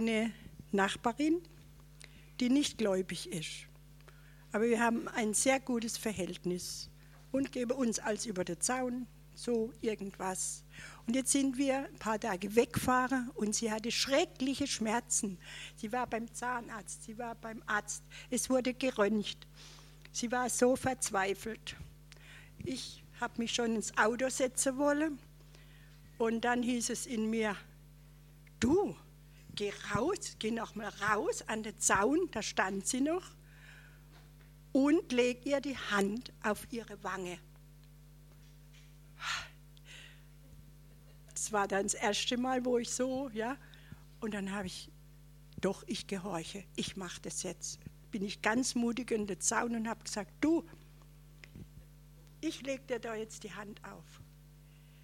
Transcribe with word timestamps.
eine 0.00 0.32
Nachbarin, 0.72 1.40
die 2.40 2.48
nicht 2.48 2.78
gläubig 2.78 3.30
ist. 3.32 3.66
Aber 4.52 4.64
wir 4.64 4.80
haben 4.80 5.08
ein 5.08 5.34
sehr 5.34 5.60
gutes 5.60 5.96
Verhältnis 5.96 6.90
und 7.32 7.52
geben 7.52 7.72
uns 7.72 7.98
als 7.98 8.26
über 8.26 8.44
den 8.44 8.60
Zaun, 8.60 9.06
so 9.34 9.72
irgendwas. 9.80 10.64
Und 11.06 11.14
jetzt 11.14 11.32
sind 11.32 11.56
wir 11.56 11.86
ein 11.86 11.98
paar 11.98 12.18
Tage 12.18 12.56
weggefahren 12.56 13.30
und 13.34 13.54
sie 13.54 13.70
hatte 13.70 13.90
schreckliche 13.90 14.66
Schmerzen. 14.66 15.38
Sie 15.76 15.92
war 15.92 16.06
beim 16.06 16.32
Zahnarzt, 16.32 17.04
sie 17.04 17.16
war 17.18 17.34
beim 17.34 17.62
Arzt, 17.66 18.02
es 18.30 18.50
wurde 18.50 18.74
geröntgt. 18.74 19.46
Sie 20.12 20.32
war 20.32 20.50
so 20.50 20.76
verzweifelt. 20.76 21.76
Ich 22.64 23.04
habe 23.20 23.34
mich 23.38 23.54
schon 23.54 23.76
ins 23.76 23.96
Auto 23.96 24.28
setzen 24.28 24.76
wollen 24.78 25.18
und 26.18 26.40
dann 26.44 26.62
hieß 26.62 26.90
es 26.90 27.06
in 27.06 27.30
mir, 27.30 27.54
du, 28.58 28.96
geh 29.54 29.72
raus, 29.94 30.36
geh 30.38 30.50
noch 30.50 30.74
mal 30.74 30.88
raus 31.10 31.42
an 31.46 31.62
den 31.62 31.78
Zaun, 31.78 32.28
da 32.32 32.42
stand 32.42 32.86
sie 32.86 33.00
noch, 33.00 33.34
und 34.72 35.12
leg 35.12 35.44
ihr 35.46 35.60
die 35.60 35.76
Hand 35.76 36.32
auf 36.42 36.66
ihre 36.72 37.02
Wange. 37.02 37.38
Das 41.34 41.52
war 41.52 41.66
dann 41.66 41.84
das 41.84 41.94
erste 41.94 42.36
Mal, 42.36 42.64
wo 42.64 42.78
ich 42.78 42.90
so, 42.90 43.30
ja, 43.30 43.56
und 44.20 44.34
dann 44.34 44.52
habe 44.52 44.66
ich, 44.66 44.90
doch, 45.60 45.82
ich 45.86 46.06
gehorche, 46.06 46.64
ich 46.76 46.96
mache 46.96 47.20
das 47.22 47.42
jetzt. 47.42 47.80
Bin 48.10 48.24
ich 48.24 48.42
ganz 48.42 48.74
mutig 48.74 49.10
in 49.10 49.26
den 49.26 49.40
Zaun 49.40 49.74
und 49.74 49.88
habe 49.88 50.04
gesagt, 50.04 50.32
du, 50.40 50.64
ich 52.40 52.62
lege 52.62 52.82
dir 52.84 52.98
da 52.98 53.14
jetzt 53.14 53.44
die 53.44 53.52
Hand 53.52 53.82
auf. 53.84 54.20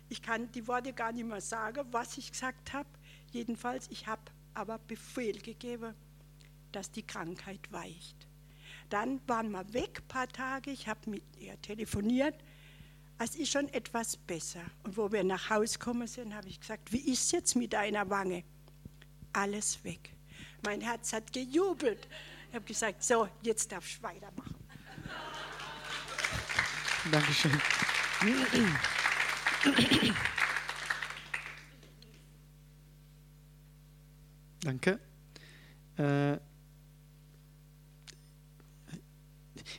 Ich 0.08 0.22
kann 0.22 0.50
die 0.52 0.66
Worte 0.68 0.92
gar 0.92 1.12
nicht 1.12 1.26
mehr 1.26 1.40
sagen, 1.40 1.86
was 1.90 2.16
ich 2.16 2.30
gesagt 2.30 2.72
habe. 2.72 2.88
Jedenfalls, 3.32 3.88
ich 3.90 4.06
habe 4.06 4.22
aber 4.56 4.78
Befehl 4.78 5.38
gegeben, 5.40 5.94
dass 6.72 6.90
die 6.90 7.02
Krankheit 7.02 7.60
weicht. 7.70 8.26
Dann 8.88 9.20
waren 9.26 9.50
wir 9.50 9.72
weg 9.72 10.00
ein 10.00 10.08
paar 10.08 10.28
Tage, 10.28 10.70
ich 10.70 10.88
habe 10.88 11.10
mit 11.10 11.22
ihr 11.38 11.60
telefoniert. 11.60 12.34
Es 13.18 13.34
ist 13.34 13.50
schon 13.50 13.68
etwas 13.70 14.16
besser. 14.16 14.62
Und 14.84 14.96
wo 14.96 15.10
wir 15.10 15.24
nach 15.24 15.50
Hause 15.50 15.78
gekommen 15.78 16.06
sind, 16.06 16.34
habe 16.34 16.48
ich 16.48 16.60
gesagt, 16.60 16.92
wie 16.92 17.12
ist 17.12 17.32
jetzt 17.32 17.56
mit 17.56 17.72
deiner 17.72 18.08
Wange? 18.10 18.44
Alles 19.32 19.82
weg. 19.84 20.14
Mein 20.64 20.80
Herz 20.80 21.12
hat 21.12 21.32
gejubelt. 21.32 22.08
Ich 22.48 22.54
habe 22.54 22.64
gesagt, 22.64 23.02
so, 23.02 23.28
jetzt 23.42 23.72
darfst 23.72 23.98
du 23.98 24.02
weitermachen. 24.02 24.54
Dankeschön. 27.10 27.60
Danke. 34.66 34.98
Äh, 35.96 36.38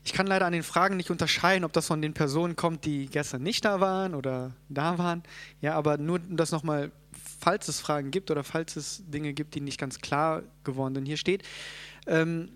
ich 0.06 0.14
kann 0.14 0.28
leider 0.28 0.46
an 0.46 0.54
den 0.54 0.64
Fragen 0.64 0.96
nicht 0.96 1.12
unterscheiden, 1.12 1.66
ob 1.66 1.74
das 1.74 1.88
von 1.88 2.02
den 2.02 2.14
Personen 2.14 2.56
kommt, 2.56 2.86
die 2.86 3.08
gestern 3.08 3.44
nicht 3.44 3.66
da 3.66 3.82
waren 3.82 4.16
oder 4.16 4.54
da 4.70 4.98
waren. 4.98 5.24
Ja, 5.60 5.74
aber 5.74 5.98
nur 5.98 6.20
das 6.20 6.54
nochmal, 6.54 6.94
falls 7.42 7.68
es 7.68 7.82
Fragen 7.82 8.12
gibt 8.12 8.32
oder 8.32 8.46
falls 8.46 8.78
es 8.78 9.04
Dinge 9.08 9.34
gibt, 9.34 9.56
die 9.56 9.60
nicht 9.60 9.78
ganz 9.78 10.00
klar 10.00 10.44
geworden 10.64 10.96
sind. 10.96 11.06
Hier 11.06 11.18
steht, 11.18 11.44
ähm, 12.06 12.50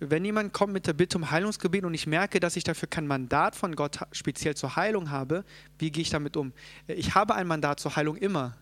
wenn 0.00 0.24
jemand 0.24 0.52
kommt 0.52 0.72
mit 0.72 0.88
der 0.88 0.94
Bitte 0.94 1.16
um 1.16 1.30
Heilungsgebet 1.30 1.84
und 1.84 1.94
ich 1.94 2.08
merke, 2.08 2.40
dass 2.40 2.56
ich 2.56 2.64
dafür 2.64 2.88
kein 2.88 3.06
Mandat 3.06 3.54
von 3.54 3.76
Gott 3.76 4.00
speziell 4.10 4.56
zur 4.56 4.74
Heilung 4.74 5.10
habe, 5.10 5.44
wie 5.78 5.92
gehe 5.92 6.02
ich 6.02 6.10
damit 6.10 6.36
um? 6.36 6.52
Ich 6.88 7.14
habe 7.14 7.36
ein 7.36 7.46
Mandat 7.46 7.78
zur 7.78 7.94
Heilung 7.94 8.16
immer. 8.16 8.56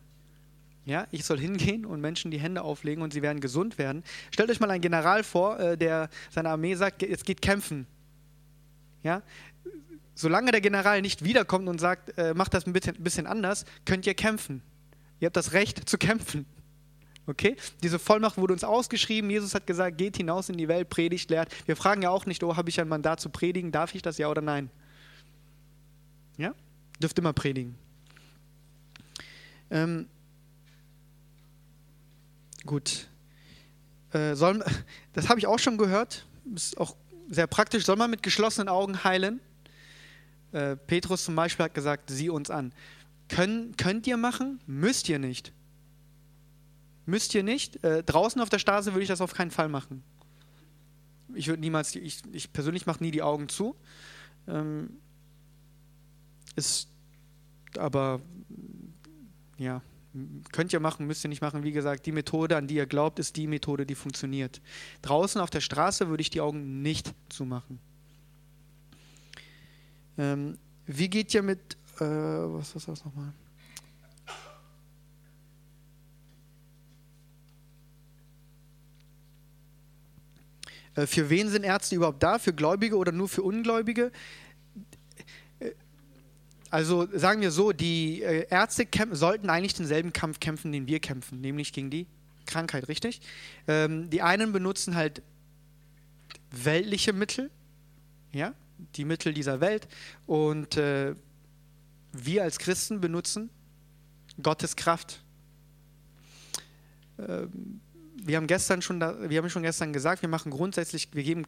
Ja, 0.87 1.09
ich 1.11 1.25
soll 1.25 1.41
hingehen 1.41 1.85
und 1.85 2.01
Menschen 2.01 2.31
die 2.31 2.39
Hände 2.39 2.63
auflegen 2.63 3.03
und 3.03 3.13
sie 3.13 3.21
werden 3.21 3.41
gesund 3.41 3.77
werden. 3.77 4.05
Stellt 4.31 4.51
euch 4.51 4.61
mal 4.61 4.71
einen 4.71 4.81
General 4.81 5.25
vor, 5.25 5.59
äh, 5.59 5.77
der 5.77 6.09
seiner 6.31 6.51
Armee 6.51 6.77
sagt, 6.77 7.03
jetzt 7.03 7.27
geht 7.27 7.43
kämpfen. 7.43 7.89
Ja, 9.03 9.23
solange 10.15 10.53
der 10.53 10.61
General 10.61 11.03
nicht 11.03 11.25
wiederkommt 11.25 11.69
und 11.69 11.81
sagt, 11.81 12.17
äh, 12.17 12.35
macht 12.35 12.55
das 12.55 12.67
ein 12.67 12.73
bisschen, 12.73 13.27
anders, 13.27 13.65
könnt 13.85 14.07
ihr 14.07 14.15
kämpfen. 14.15 14.63
Ihr 15.19 15.27
habt 15.27 15.37
das 15.37 15.53
Recht 15.53 15.89
zu 15.89 15.99
kämpfen. 15.99 16.47
Okay? 17.27 17.57
Diese 17.83 17.99
Vollmacht 17.99 18.37
wurde 18.37 18.53
uns 18.53 18.63
ausgeschrieben. 18.63 19.29
Jesus 19.29 19.57
hat 19.57 19.67
gesagt, 19.67 19.99
geht 19.99 20.17
hinaus 20.17 20.49
in 20.49 20.57
die 20.57 20.69
Welt, 20.69 20.89
predigt, 20.89 21.31
lehrt. 21.31 21.53
Wir 21.67 21.75
fragen 21.75 22.03
ja 22.03 22.11
auch 22.11 22.27
nicht, 22.27 22.45
oh, 22.45 22.57
habe 22.57 22.69
ich 22.69 22.81
ein 22.81 22.87
Mandat 22.87 23.19
zu 23.19 23.29
predigen? 23.29 23.73
Darf 23.73 23.93
ich 23.97 24.03
das 24.03 24.19
ja 24.19 24.29
oder 24.29 24.43
nein? 24.43 24.71
Ja? 26.37 26.55
Dürft 27.01 27.19
immer 27.19 27.33
predigen. 27.33 27.75
Ähm, 29.71 30.07
gut. 32.67 33.07
Äh, 34.13 34.35
soll, 34.35 34.65
das 35.13 35.29
habe 35.29 35.39
ich 35.39 35.47
auch 35.47 35.59
schon 35.59 35.79
gehört. 35.79 36.27
Ist 36.55 36.79
auch 36.79 36.97
sehr 37.29 37.47
praktisch. 37.47 37.85
Soll 37.85 37.97
man 37.97 38.11
mit 38.11 38.23
geschlossenen 38.23 38.69
Augen 38.69 39.05
heilen? 39.05 39.41
Äh, 40.53 40.77
Petrus 40.77 41.25
zum 41.25 41.35
Beispiel 41.35 41.65
hat 41.65 41.75
gesagt, 41.75 42.11
sieh 42.11 42.31
uns 42.31 42.51
an. 42.51 42.73
Können, 43.29 43.77
könnt 43.77 44.07
ihr 44.07 44.17
machen? 44.17 44.61
Müsst 44.67 45.09
ihr 45.09 45.19
nicht. 45.19 45.53
Müsst 47.05 47.35
ihr 47.35 47.43
nicht. 47.43 47.83
Äh, 47.85 48.03
draußen 48.03 48.41
auf 48.41 48.49
der 48.49 48.59
Straße 48.59 48.93
würde 48.93 49.03
ich 49.03 49.09
das 49.09 49.21
auf 49.21 49.35
keinen 49.35 49.51
Fall 49.51 49.69
machen. 49.69 50.03
Ich 51.35 51.49
würde 51.49 51.61
niemals, 51.61 51.95
ich, 51.95 52.23
ich 52.33 52.53
persönlich 52.53 52.87
mache 52.87 53.03
nie 53.03 53.11
die 53.11 53.23
Augen 53.23 53.49
zu. 53.49 53.75
Ähm, 54.47 54.91
ist 56.55 56.89
aber, 57.77 58.21
ja, 59.59 59.83
könnt 60.53 60.73
ihr 60.73 60.81
machen, 60.81 61.07
müsst 61.07 61.25
ihr 61.25 61.29
nicht 61.29 61.43
machen. 61.43 61.63
Wie 61.63 61.73
gesagt, 61.73 62.07
die 62.07 62.13
Methode, 62.13 62.57
an 62.57 62.67
die 62.67 62.77
ihr 62.77 62.87
glaubt, 62.87 63.19
ist 63.19 63.37
die 63.37 63.47
Methode, 63.47 63.87
die 63.87 63.95
funktioniert. 63.95 64.61
Draußen 65.03 65.41
auf 65.41 65.51
der 65.51 65.61
Straße 65.61 66.09
würde 66.09 66.21
ich 66.21 66.31
die 66.31 66.41
Augen 66.41 66.83
nicht 66.83 67.13
zumachen. 67.29 67.79
Ähm, 70.19 70.59
wie 70.87 71.09
geht 71.09 71.35
ihr 71.35 71.43
mit, 71.43 71.77
äh, 71.99 72.05
was 72.05 72.75
ist 72.75 72.89
das 72.89 73.05
nochmal? 73.05 73.33
Äh, 80.97 81.07
für 81.07 81.31
wen 81.31 81.49
sind 81.49 81.65
Ärzte 81.65 81.95
überhaupt 81.95 82.23
da? 82.23 82.39
Für 82.39 82.53
Gläubige 82.53 82.97
oder 82.97 83.13
nur 83.13 83.29
für 83.29 83.43
Ungläubige? 83.43 84.11
Also 86.71 87.07
sagen 87.13 87.41
wir 87.41 87.51
so, 87.51 87.73
die 87.73 88.23
äh, 88.23 88.47
Ärzte 88.51 88.87
sollten 89.13 89.51
eigentlich 89.51 89.75
denselben 89.75 90.13
Kampf 90.13 90.41
kämpfen, 90.41 90.73
den 90.73 90.87
wir 90.87 91.01
kämpfen, 91.01 91.41
nämlich 91.41 91.73
gegen 91.73 91.91
die 91.91 92.07
Krankheit, 92.47 92.89
richtig? 92.89 93.21
Ähm, 93.69 94.11
die 94.11 94.23
einen 94.23 94.53
benutzen 94.53 94.95
halt 94.95 95.23
weltliche 96.51 97.13
Mittel, 97.13 97.51
ja, 98.33 98.55
die 98.97 99.05
Mittel 99.05 99.33
dieser 99.33 99.61
Welt, 99.61 99.89
und 100.27 100.77
äh, 100.77 101.15
wir 102.13 102.43
als 102.43 102.59
Christen 102.59 103.01
benutzen 103.01 103.51
Gottes 104.43 104.77
Kraft. 104.77 105.23
Ähm, 107.19 107.81
wir 108.23 108.37
haben 108.37 108.47
gestern 108.47 108.83
schon, 108.83 108.99
da, 108.99 109.31
wir 109.31 109.39
haben 109.39 109.51
schon 109.51 109.63
gestern 109.63 109.93
gesagt, 109.93 110.23
wir 110.23 110.29
machen 110.29 110.51
grundsätzlich, 110.51 111.09
wir 111.13 111.23
geben 111.23 111.45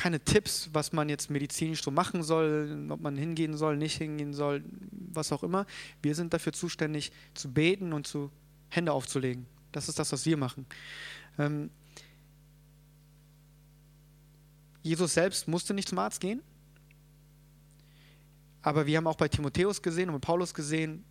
keine 0.00 0.18
Tipps, 0.18 0.70
was 0.72 0.92
man 0.94 1.10
jetzt 1.10 1.28
medizinisch 1.28 1.82
so 1.82 1.90
machen 1.90 2.22
soll, 2.22 2.86
ob 2.88 3.02
man 3.02 3.18
hingehen 3.18 3.54
soll, 3.54 3.76
nicht 3.76 3.98
hingehen 3.98 4.32
soll, 4.32 4.64
was 4.90 5.30
auch 5.30 5.42
immer. 5.42 5.66
Wir 6.00 6.14
sind 6.14 6.32
dafür 6.32 6.54
zuständig, 6.54 7.12
zu 7.34 7.52
beten 7.52 7.92
und 7.92 8.06
zu 8.06 8.30
Hände 8.70 8.92
aufzulegen. 8.92 9.44
Das 9.72 9.90
ist 9.90 9.98
das, 9.98 10.10
was 10.10 10.24
wir 10.24 10.38
machen. 10.38 10.64
Ähm, 11.38 11.68
Jesus 14.82 15.12
selbst 15.12 15.48
musste 15.48 15.74
nicht 15.74 15.90
zum 15.90 15.98
Arzt 15.98 16.20
gehen, 16.20 16.40
aber 18.62 18.86
wir 18.86 18.96
haben 18.96 19.06
auch 19.06 19.16
bei 19.16 19.28
Timotheus 19.28 19.82
gesehen 19.82 20.08
und 20.08 20.18
bei 20.18 20.26
Paulus 20.26 20.54
gesehen, 20.54 21.04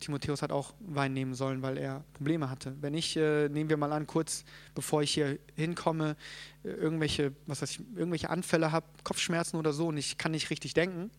Timotheus 0.00 0.42
hat 0.42 0.52
auch 0.52 0.74
Wein 0.80 1.12
nehmen 1.12 1.34
sollen, 1.34 1.62
weil 1.62 1.76
er 1.76 2.04
Probleme 2.14 2.50
hatte. 2.50 2.76
Wenn 2.80 2.94
ich, 2.94 3.16
äh, 3.16 3.48
nehmen 3.48 3.70
wir 3.70 3.76
mal 3.76 3.92
an, 3.92 4.06
kurz 4.06 4.44
bevor 4.74 5.02
ich 5.02 5.12
hier 5.12 5.38
hinkomme, 5.56 6.16
äh, 6.64 6.68
irgendwelche, 6.68 7.32
was 7.46 7.62
weiß 7.62 7.70
ich, 7.72 7.80
irgendwelche 7.96 8.30
Anfälle 8.30 8.72
habe, 8.72 8.86
Kopfschmerzen 9.04 9.56
oder 9.56 9.72
so 9.72 9.88
und 9.88 9.96
ich 9.96 10.18
kann 10.18 10.32
nicht 10.32 10.50
richtig 10.50 10.74
denken, 10.74 11.10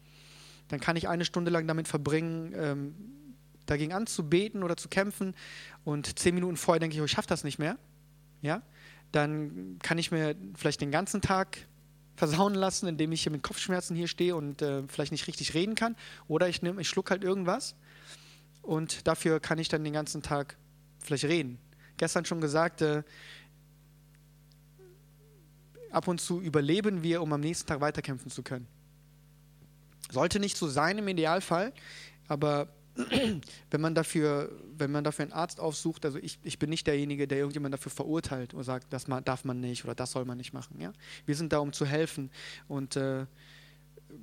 dann 0.70 0.80
kann 0.80 0.96
ich 0.96 1.08
eine 1.08 1.26
Stunde 1.26 1.52
lang 1.52 1.68
damit 1.68 1.88
verbringen, 1.88 2.54
ähm, 2.56 2.96
dagegen 3.66 3.94
anzubeten 3.94 4.64
oder 4.64 4.78
zu 4.78 4.90
kämpfen 4.90 5.36
und 5.84 6.18
zehn 6.18 6.34
Minuten 6.34 6.58
vorher 6.58 6.80
denke 6.80 6.96
ich, 6.96 7.02
oh, 7.02 7.06
ich 7.06 7.12
schaffe 7.12 7.28
das 7.28 7.44
nicht 7.44 7.60
mehr. 7.60 7.78
Ja? 8.42 8.62
Dann 9.12 9.78
kann 9.82 9.98
ich 9.98 10.12
mir 10.12 10.36
vielleicht 10.56 10.82
den 10.82 10.92
ganzen 10.92 11.22
Tag 11.22 11.68
versauen 12.16 12.54
lassen, 12.54 12.88
indem 12.88 13.12
ich 13.12 13.24
hier 13.24 13.32
mit 13.32 13.44
Kopfschmerzen 13.44 13.96
hier 13.96 14.08
stehe 14.08 14.36
und 14.36 14.62
äh, 14.62 14.84
vielleicht 14.88 15.12
nicht 15.12 15.28
richtig 15.28 15.54
reden 15.54 15.76
kann. 15.76 15.96
Oder 16.28 16.50
ich, 16.50 16.62
nehm, 16.62 16.80
ich 16.80 16.90
schluck 16.90 17.12
halt 17.12 17.24
irgendwas 17.24 17.76
und 18.70 19.08
dafür 19.08 19.40
kann 19.40 19.58
ich 19.58 19.68
dann 19.68 19.84
den 19.84 19.94
ganzen 19.94 20.22
Tag 20.22 20.56
vielleicht 21.00 21.26
reden. 21.26 21.58
Gestern 21.98 22.26
schon 22.26 22.40
gesagt, 22.40 22.84
äh, 22.84 23.02
ab 25.90 26.08
und 26.08 26.22
zu 26.22 26.40
überleben 26.40 27.02
wir, 27.02 27.24
um 27.24 27.34
am 27.34 27.42
nächsten 27.42 27.68
Tag 27.68 27.82
weiterkämpfen 27.82 28.30
zu 28.30 28.44
können. 28.44 28.68
Sollte 30.12 30.40
nicht 30.40 30.56
so 30.56 30.68
sein 30.68 31.00
im 31.00 31.08
Idealfall, 31.08 31.74
aber 32.28 32.68
wenn 33.72 33.82
man 33.82 33.96
dafür, 33.96 34.52
wenn 34.78 34.92
man 34.92 35.04
dafür 35.04 35.24
einen 35.24 35.34
Arzt 35.34 35.60
aufsucht, 35.60 36.06
also 36.06 36.20
ich, 36.20 36.38
ich 36.44 36.60
bin 36.60 36.70
nicht 36.70 36.86
derjenige, 36.86 37.28
der 37.28 37.40
irgendjemand 37.40 37.74
dafür 37.74 37.92
verurteilt 37.92 38.54
und 38.54 38.64
sagt, 38.64 38.94
das 38.94 39.06
darf 39.26 39.46
man 39.46 39.60
nicht 39.60 39.84
oder 39.84 39.96
das 39.96 40.12
soll 40.12 40.26
man 40.26 40.38
nicht 40.38 40.54
machen. 40.54 40.80
Ja? 40.80 40.94
Wir 41.26 41.36
sind 41.36 41.54
da, 41.54 41.58
um 41.58 41.74
zu 41.74 41.88
helfen 41.88 42.30
und 42.68 42.98
äh, 42.98 43.26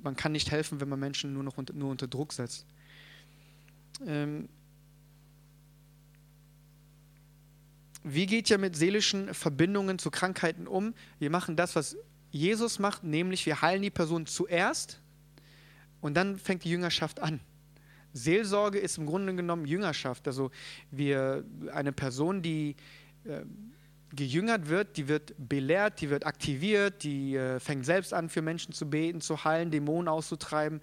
man 0.03 0.15
kann 0.15 0.31
nicht 0.31 0.51
helfen, 0.51 0.79
wenn 0.79 0.87
man 0.87 1.01
Menschen 1.01 1.33
nur 1.33 1.43
noch 1.43 1.57
unter, 1.57 1.73
nur 1.73 1.91
unter 1.91 2.07
Druck 2.07 2.31
setzt. 2.31 2.65
Ähm, 4.05 4.49
wie 8.03 8.25
geht 8.25 8.49
ihr 8.49 8.57
mit 8.57 8.75
seelischen 8.75 9.33
Verbindungen 9.33 9.99
zu 9.99 10.11
Krankheiten 10.11 10.67
um? 10.67 10.93
Wir 11.19 11.29
machen 11.29 11.55
das, 11.55 11.75
was 11.75 11.97
Jesus 12.31 12.79
macht, 12.79 13.03
nämlich 13.03 13.45
wir 13.45 13.61
heilen 13.61 13.81
die 13.81 13.89
Person 13.89 14.25
zuerst 14.25 15.01
und 16.01 16.13
dann 16.13 16.37
fängt 16.37 16.63
die 16.63 16.69
Jüngerschaft 16.69 17.19
an. 17.19 17.39
Seelsorge 18.13 18.79
ist 18.79 18.97
im 18.97 19.05
Grunde 19.05 19.35
genommen 19.35 19.65
Jüngerschaft. 19.65 20.27
Also 20.27 20.51
wir, 20.91 21.43
eine 21.71 21.91
Person, 21.91 22.41
die 22.41 22.75
äh, 23.25 23.41
gejüngert 24.13 24.69
wird, 24.69 24.97
die 24.97 25.07
wird 25.07 25.33
belehrt, 25.37 26.01
die 26.01 26.09
wird 26.09 26.25
aktiviert, 26.25 27.03
die 27.03 27.35
äh, 27.35 27.59
fängt 27.59 27.85
selbst 27.85 28.13
an, 28.13 28.29
für 28.29 28.41
Menschen 28.41 28.73
zu 28.73 28.89
beten, 28.89 29.21
zu 29.21 29.43
heilen, 29.43 29.71
Dämonen 29.71 30.07
auszutreiben. 30.07 30.81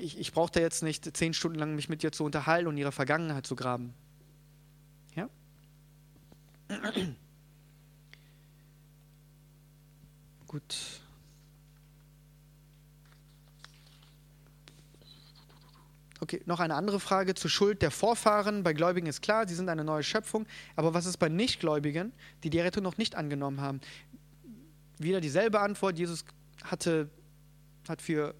Ich, 0.00 0.18
ich 0.18 0.32
da 0.32 0.60
jetzt 0.60 0.82
nicht 0.82 1.14
zehn 1.16 1.34
Stunden 1.34 1.58
lang 1.58 1.74
mich 1.74 1.90
mit 1.90 2.02
ihr 2.02 2.10
zu 2.10 2.24
unterhalten 2.24 2.68
und 2.68 2.78
ihre 2.78 2.90
Vergangenheit 2.90 3.46
zu 3.46 3.54
graben. 3.54 3.92
Ja? 5.14 5.28
Gut. 10.46 11.00
Okay, 16.20 16.42
noch 16.46 16.60
eine 16.60 16.74
andere 16.74 16.98
Frage 16.98 17.34
zur 17.34 17.50
Schuld 17.50 17.82
der 17.82 17.90
Vorfahren. 17.90 18.62
Bei 18.62 18.72
Gläubigen 18.72 19.06
ist 19.06 19.20
klar, 19.20 19.46
sie 19.46 19.54
sind 19.54 19.68
eine 19.68 19.84
neue 19.84 20.02
Schöpfung. 20.02 20.46
Aber 20.76 20.94
was 20.94 21.04
ist 21.04 21.18
bei 21.18 21.28
Nichtgläubigen, 21.28 22.12
die 22.42 22.48
die 22.50 22.60
Rettung 22.60 22.84
noch 22.84 22.96
nicht 22.96 23.16
angenommen 23.16 23.60
haben? 23.60 23.80
Wieder 24.98 25.20
dieselbe 25.20 25.60
Antwort. 25.60 25.98
Jesus 25.98 26.24
hatte, 26.64 27.10
hat 27.86 28.00
für 28.00 28.34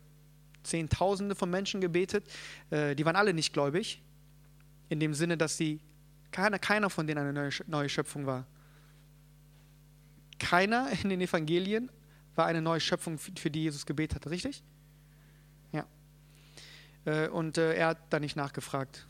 Zehntausende 0.62 1.34
von 1.34 1.50
Menschen 1.50 1.80
gebetet. 1.80 2.24
Äh, 2.70 2.94
die 2.94 3.04
waren 3.04 3.16
alle 3.16 3.34
nicht 3.34 3.52
gläubig. 3.52 4.02
In 4.88 5.00
dem 5.00 5.14
Sinne, 5.14 5.36
dass 5.36 5.56
sie, 5.56 5.80
keiner, 6.32 6.58
keiner 6.58 6.90
von 6.90 7.06
denen 7.06 7.26
eine 7.26 7.50
neue, 7.66 7.88
Schöpfung 7.88 8.26
war. 8.26 8.46
Keiner 10.38 10.90
in 11.02 11.10
den 11.10 11.20
Evangelien 11.20 11.90
war 12.34 12.46
eine 12.46 12.62
neue 12.62 12.80
Schöpfung, 12.80 13.18
für 13.18 13.50
die 13.50 13.62
Jesus 13.62 13.86
gebetet 13.86 14.16
hat, 14.16 14.30
richtig? 14.30 14.62
Ja. 15.72 15.86
Äh, 17.04 17.28
und 17.28 17.58
äh, 17.58 17.74
er 17.74 17.88
hat 17.88 17.98
da 18.10 18.18
nicht 18.18 18.36
nachgefragt, 18.36 19.06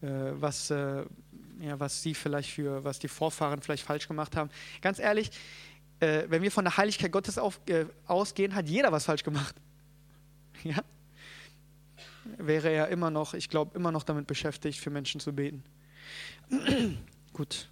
äh, 0.00 0.06
was, 0.06 0.68
ja, 0.68 1.04
was 1.78 2.02
sie 2.02 2.14
vielleicht 2.14 2.50
für, 2.50 2.84
was 2.84 2.98
die 2.98 3.08
Vorfahren 3.08 3.60
vielleicht 3.62 3.84
falsch 3.84 4.08
gemacht 4.08 4.36
haben. 4.36 4.50
Ganz 4.80 4.98
ehrlich, 4.98 5.30
wenn 6.00 6.42
wir 6.42 6.50
von 6.50 6.64
der 6.64 6.76
Heiligkeit 6.76 7.12
Gottes 7.12 7.38
auf, 7.38 7.60
ausgehen, 8.06 8.54
hat 8.54 8.68
jeder 8.68 8.92
was 8.92 9.04
falsch 9.04 9.22
gemacht. 9.22 9.54
Ja? 10.70 10.82
Wäre 12.38 12.70
er 12.70 12.88
immer 12.88 13.10
noch, 13.10 13.34
ich 13.34 13.50
glaube, 13.50 13.76
immer 13.76 13.92
noch 13.92 14.02
damit 14.02 14.26
beschäftigt, 14.26 14.80
für 14.80 14.88
Menschen 14.88 15.20
zu 15.20 15.34
beten. 15.34 15.62
Gut. 17.34 17.68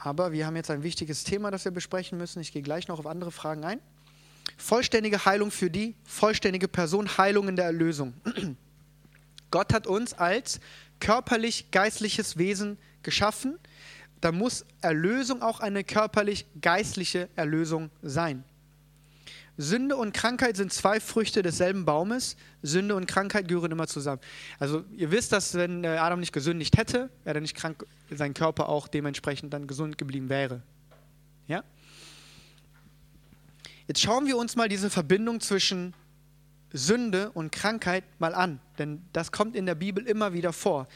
Aber 0.00 0.32
wir 0.32 0.46
haben 0.46 0.56
jetzt 0.56 0.70
ein 0.70 0.82
wichtiges 0.82 1.22
Thema, 1.22 1.50
das 1.50 1.64
wir 1.64 1.72
besprechen 1.72 2.18
müssen. 2.18 2.40
Ich 2.40 2.52
gehe 2.52 2.62
gleich 2.62 2.88
noch 2.88 2.98
auf 2.98 3.06
andere 3.06 3.30
Fragen 3.30 3.64
ein. 3.64 3.80
Vollständige 4.56 5.24
Heilung 5.24 5.52
für 5.52 5.70
die 5.70 5.94
vollständige 6.04 6.66
Person, 6.66 7.16
Heilung 7.16 7.48
in 7.48 7.56
der 7.56 7.66
Erlösung. 7.66 8.14
Gott 9.50 9.72
hat 9.72 9.86
uns 9.86 10.14
als 10.14 10.60
körperlich-geistliches 11.00 12.38
Wesen 12.38 12.76
geschaffen. 13.02 13.58
Da 14.20 14.32
muss 14.32 14.64
Erlösung 14.80 15.42
auch 15.42 15.60
eine 15.60 15.84
körperlich-geistliche 15.84 17.28
Erlösung 17.36 17.90
sein. 18.02 18.42
Sünde 19.60 19.96
und 19.96 20.14
Krankheit 20.14 20.56
sind 20.56 20.72
zwei 20.72 21.00
Früchte 21.00 21.42
desselben 21.42 21.84
Baumes. 21.84 22.36
Sünde 22.62 22.94
und 22.94 23.06
Krankheit 23.06 23.48
gehören 23.48 23.72
immer 23.72 23.88
zusammen. 23.88 24.20
Also 24.60 24.84
ihr 24.96 25.10
wisst, 25.10 25.32
dass 25.32 25.54
wenn 25.54 25.82
äh, 25.82 25.88
Adam 25.88 26.20
nicht 26.20 26.32
gesündigt 26.32 26.76
hätte, 26.76 27.10
er 27.24 27.34
dann 27.34 27.42
nicht 27.42 27.56
krank, 27.56 27.84
sein 28.08 28.34
Körper 28.34 28.68
auch 28.68 28.86
dementsprechend 28.86 29.52
dann 29.52 29.66
gesund 29.66 29.98
geblieben 29.98 30.28
wäre. 30.28 30.62
Ja? 31.48 31.64
Jetzt 33.88 34.00
schauen 34.00 34.26
wir 34.26 34.36
uns 34.36 34.54
mal 34.54 34.68
diese 34.68 34.90
Verbindung 34.90 35.40
zwischen 35.40 35.92
Sünde 36.72 37.30
und 37.30 37.50
Krankheit 37.50 38.04
mal 38.20 38.34
an, 38.34 38.60
denn 38.78 39.02
das 39.12 39.32
kommt 39.32 39.56
in 39.56 39.66
der 39.66 39.74
Bibel 39.74 40.06
immer 40.06 40.34
wieder 40.34 40.52
vor. 40.52 40.86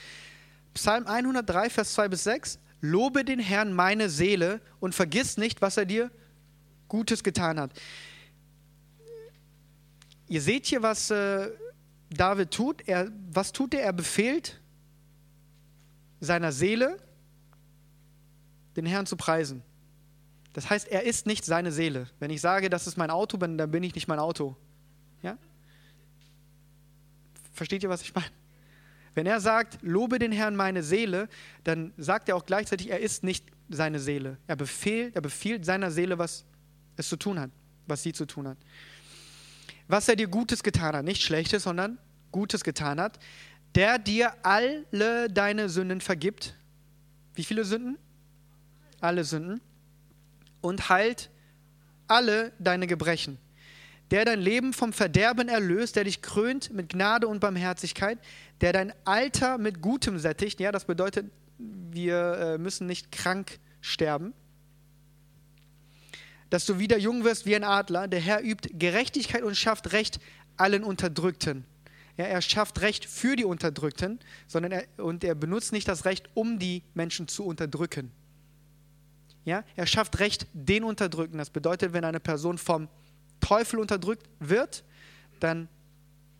Psalm 0.75 1.09
103, 1.09 1.69
Vers 1.69 1.95
2 1.95 2.09
bis 2.09 2.25
6. 2.25 2.59
Lobe 2.81 3.25
den 3.25 3.41
Herrn 3.41 3.73
meine 3.73 4.09
Seele 4.09 4.61
und 4.79 4.95
vergiss 4.95 5.37
nicht, 5.37 5.63
was 5.63 5.77
er 5.77 5.85
dir 5.85 6.13
Gutes 6.89 7.25
getan 7.25 7.59
hat. 7.59 7.73
Ihr 10.33 10.41
seht 10.41 10.65
hier, 10.65 10.83
was 10.83 11.11
äh, 11.11 11.51
David 12.09 12.53
tut. 12.53 12.89
Er, 12.89 13.13
was 13.31 13.53
tut 13.53 13.75
er? 13.75 13.83
Er 13.83 13.93
befehlt 13.93 14.59
seiner 16.21 16.53
Seele, 16.53 16.97
den 18.75 18.87
Herrn 18.87 19.05
zu 19.05 19.15
preisen. 19.15 19.63
Das 20.55 20.71
heißt, 20.71 20.89
er 20.89 21.03
ist 21.03 21.27
nicht 21.27 21.45
seine 21.45 21.71
Seele. 21.71 22.09
Wenn 22.19 22.31
ich 22.31 22.41
sage, 22.41 22.71
das 22.71 22.87
ist 22.87 22.97
mein 22.97 23.11
Auto, 23.11 23.37
dann 23.37 23.71
bin 23.71 23.83
ich 23.83 23.95
nicht 23.95 24.09
mein 24.09 24.19
Auto. 24.19 24.57
Ja? 25.21 25.37
Versteht 27.53 27.83
ihr, 27.83 27.91
was 27.91 28.01
ich 28.01 28.15
meine? 28.15 28.33
Wenn 29.13 29.27
er 29.27 29.39
sagt, 29.39 29.81
lobe 29.83 30.19
den 30.19 30.33
Herrn 30.33 30.57
meine 30.57 30.83
Seele, 30.83 31.29
dann 31.63 31.93
sagt 31.99 32.31
er 32.31 32.37
auch 32.37 32.47
gleichzeitig, 32.47 32.89
er 32.89 33.01
ist 33.01 33.23
nicht 33.23 33.45
seine 33.69 33.99
Seele. 33.99 34.39
Er 34.47 34.57
befehlt, 34.57 35.15
er 35.15 35.21
befiehlt 35.21 35.67
seiner 35.67 35.91
Seele, 35.91 36.17
was 36.17 36.47
es 36.97 37.11
zu 37.11 37.19
tun 37.19 37.39
hat, 37.39 37.51
was 37.87 38.03
sie 38.03 38.15
zu 38.15 38.25
tun 38.25 38.49
hat 38.49 38.57
was 39.93 40.09
er 40.09 40.17
dir 40.17 40.27
Gutes 40.27 40.63
getan 40.63 40.97
hat, 40.97 41.05
nicht 41.05 41.23
Schlechtes, 41.23 41.65
sondern 41.65 41.99
Gutes 42.33 42.65
getan 42.65 42.99
hat, 42.99 43.19
der 43.75 43.99
dir 43.99 44.33
alle 44.43 45.29
deine 45.29 45.69
Sünden 45.69 46.01
vergibt. 46.01 46.55
Wie 47.35 47.45
viele 47.45 47.67
Sünden? 47.67 47.99
Alle 49.03 49.23
Sünden. 49.25 49.61
Und 50.63 50.89
heilt 50.89 51.29
alle 52.09 52.53
deine 52.59 52.87
Gebrechen. 52.87 53.37
Der 54.11 54.25
dein 54.25 54.41
Leben 54.41 54.73
vom 54.73 54.95
Verderben 54.95 55.49
erlöst, 55.49 55.97
der 55.97 56.05
dich 56.05 56.23
krönt 56.23 56.73
mit 56.73 56.89
Gnade 56.89 57.29
und 57.29 57.41
Barmherzigkeit, 57.41 58.19
der 58.63 58.73
dein 58.73 58.95
Alter 59.05 59.59
mit 59.59 59.83
Gutem 59.83 60.19
sättigt. 60.19 60.59
Ja, 60.59 60.73
das 60.73 60.87
bedeutet, 60.87 61.31
wir 61.59 62.39
äh, 62.39 62.59
müssen 62.59 62.87
nicht 62.87 63.13
krank 63.13 63.59
sterben 63.83 64.33
dass 66.53 66.67
du 66.67 66.79
wieder 66.79 66.99
jung 66.99 67.25
wirst 67.25 67.47
wie 67.47 67.57
ein 67.57 67.65
Adler. 67.65 68.09
Der 68.09 68.21
Herr 68.21 68.45
übt 68.45 68.69
Gerechtigkeit 68.75 69.43
und 69.43 69.57
schafft 69.57 69.93
Recht 69.93 70.21
allen 70.59 70.85
Unterdrückten. 70.85 71.65
Ja, 72.19 72.27
er 72.27 72.43
schafft 72.43 72.83
Recht 72.83 73.07
für 73.07 73.37
die 73.37 73.47
Unterdrückten, 73.47 74.21
sondern 74.47 74.73
er, 74.73 74.85
und 74.99 75.25
er 75.25 75.35
benutzt 75.35 75.73
nicht 75.73 75.89
das 75.89 76.05
Recht, 76.05 76.29
um 76.35 76.59
die 76.59 76.83
Menschen 76.93 77.27
zu 77.27 77.47
unterdrücken. 77.47 78.13
Ja, 79.47 79.65
er 79.77 79.87
schafft 79.87 80.19
Recht 80.19 80.47
den 80.53 80.85
Unterdrückten. 80.85 81.39
Das 81.39 81.49
bedeutet, 81.49 81.95
wenn 81.95 82.05
eine 82.05 82.21
Person 82.21 82.59
vom 82.59 82.87
Teufel 83.41 83.81
unterdrückt 83.81 84.29
wird, 84.39 84.85
dann 85.41 85.71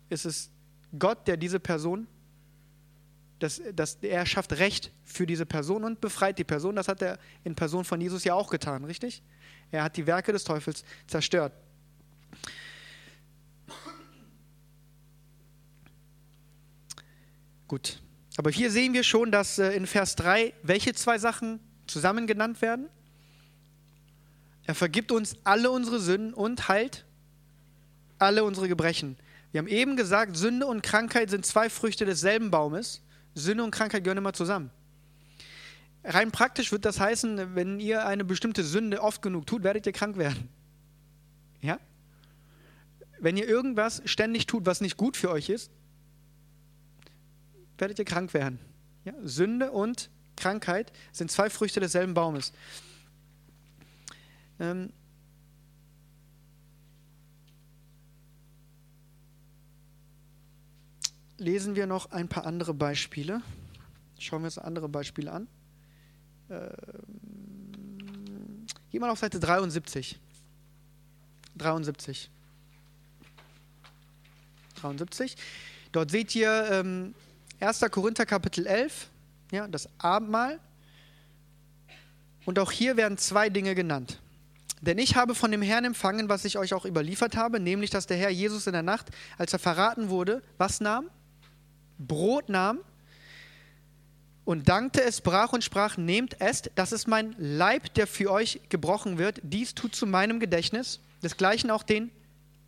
ist 0.09 0.25
es 0.25 0.51
Gott, 0.99 1.27
der 1.27 1.37
diese 1.37 1.59
Person, 1.59 2.05
das, 3.39 3.59
das, 3.73 3.95
er 4.03 4.27
schafft 4.27 4.53
Recht 4.53 4.91
für 5.03 5.25
diese 5.25 5.47
Person 5.47 5.83
und 5.83 6.01
befreit 6.01 6.37
die 6.37 6.43
Person. 6.43 6.75
Das 6.75 6.87
hat 6.87 7.01
er 7.01 7.17
in 7.43 7.55
Person 7.55 7.83
von 7.83 7.99
Jesus 7.99 8.23
ja 8.23 8.35
auch 8.35 8.51
getan, 8.51 8.85
richtig? 8.85 9.23
Er 9.73 9.83
hat 9.83 9.97
die 9.97 10.05
Werke 10.05 10.31
des 10.31 10.43
Teufels 10.43 10.83
zerstört. 11.07 11.51
Gut. 17.67 17.99
Aber 18.37 18.51
hier 18.51 18.69
sehen 18.69 18.93
wir 18.93 19.03
schon, 19.03 19.31
dass 19.31 19.57
äh, 19.57 19.71
in 19.71 19.87
Vers 19.87 20.15
3 20.15 20.53
welche 20.61 20.93
zwei 20.93 21.17
Sachen 21.17 21.59
zusammen 21.87 22.27
genannt 22.27 22.61
werden. 22.61 22.87
Er 24.65 24.75
vergibt 24.75 25.11
uns 25.11 25.37
alle 25.43 25.71
unsere 25.71 25.99
Sünden 25.99 26.35
und 26.35 26.67
heilt 26.67 27.03
alle 28.19 28.43
unsere 28.43 28.67
Gebrechen. 28.67 29.17
Wir 29.51 29.59
haben 29.59 29.67
eben 29.67 29.97
gesagt, 29.97 30.37
Sünde 30.37 30.67
und 30.67 30.83
Krankheit 30.83 31.31
sind 31.31 31.47
zwei 31.47 31.67
Früchte 31.71 32.05
desselben 32.05 32.51
Baumes. 32.51 33.01
Sünde 33.33 33.63
und 33.63 33.71
Krankheit 33.71 34.03
gehören 34.03 34.19
immer 34.19 34.33
zusammen. 34.33 34.69
Rein 36.03 36.31
praktisch 36.31 36.71
wird 36.71 36.83
das 36.85 36.99
heißen, 36.99 37.55
wenn 37.55 37.79
ihr 37.79 38.05
eine 38.05 38.25
bestimmte 38.25 38.63
Sünde 38.63 39.01
oft 39.01 39.21
genug 39.21 39.47
tut, 39.47 39.63
werdet 39.63 39.85
ihr 39.85 39.93
krank 39.93 40.17
werden. 40.17 40.49
Ja? 41.61 41.79
Wenn 43.19 43.37
ihr 43.37 43.47
irgendwas 43.47 44.01
ständig 44.05 44.45
tut, 44.45 44.65
was 44.65 44.81
nicht 44.81 44.97
gut 44.97 45.15
für 45.15 45.29
euch 45.29 45.49
ist, 45.49 45.71
werdet 47.77 47.99
ihr 47.99 48.05
krank 48.05 48.33
werden. 48.33 48.59
Ja? 49.05 49.13
Sünde 49.23 49.71
und 49.71 50.09
Krankheit 50.35 50.91
sind 51.13 51.31
zwei 51.31 51.49
Früchte 51.49 51.79
desselben 51.79 52.13
Baumes. 52.13 52.51
Ähm, 54.59 54.91
lesen 61.37 61.75
wir 61.75 61.87
noch 61.87 62.11
ein 62.11 62.27
paar 62.27 62.45
andere 62.45 62.73
Beispiele. 62.73 63.41
Schauen 64.19 64.41
wir 64.41 64.45
uns 64.45 64.57
andere 64.57 64.89
Beispiele 64.89 65.31
an. 65.31 65.47
Ähm, 66.53 66.67
geh 68.91 68.99
mal 68.99 69.09
auf 69.09 69.19
Seite 69.19 69.39
73. 69.39 70.19
73. 71.55 72.29
73. 74.75 75.35
Dort 75.91 76.11
seht 76.11 76.35
ihr 76.35 76.69
ähm, 76.71 77.15
1. 77.59 77.79
Korinther 77.91 78.25
Kapitel 78.25 78.67
11, 78.67 79.09
ja, 79.51 79.67
das 79.67 79.87
Abendmahl. 79.97 80.59
Und 82.45 82.59
auch 82.59 82.71
hier 82.71 82.97
werden 82.97 83.17
zwei 83.17 83.49
Dinge 83.49 83.73
genannt. 83.73 84.19
Denn 84.81 84.97
ich 84.97 85.15
habe 85.15 85.33
von 85.33 85.49
dem 85.49 85.61
Herrn 85.61 85.85
empfangen, 85.85 86.27
was 86.27 86.43
ich 86.43 86.57
euch 86.57 86.73
auch 86.73 86.85
überliefert 86.85 87.37
habe, 87.37 87.59
nämlich 87.61 87.89
dass 87.89 88.05
der 88.05 88.17
Herr 88.17 88.29
Jesus 88.29 88.67
in 88.67 88.73
der 88.73 88.83
Nacht, 88.83 89.07
als 89.37 89.53
er 89.53 89.59
verraten 89.59 90.09
wurde, 90.09 90.43
was 90.57 90.81
nahm? 90.81 91.09
Brot 91.97 92.49
nahm 92.49 92.79
und 94.45 94.67
dankte 94.67 95.01
es, 95.03 95.21
brach 95.21 95.53
und 95.53 95.63
sprach, 95.63 95.97
nehmt 95.97 96.39
es, 96.39 96.63
das 96.75 96.91
ist 96.91 97.07
mein 97.07 97.35
Leib, 97.37 97.93
der 97.93 98.07
für 98.07 98.31
euch 98.31 98.59
gebrochen 98.69 99.17
wird, 99.17 99.39
dies 99.43 99.73
tut 99.73 99.95
zu 99.95 100.05
meinem 100.05 100.39
Gedächtnis. 100.39 100.99
Desgleichen 101.21 101.71
auch 101.71 101.83
den 101.83 102.11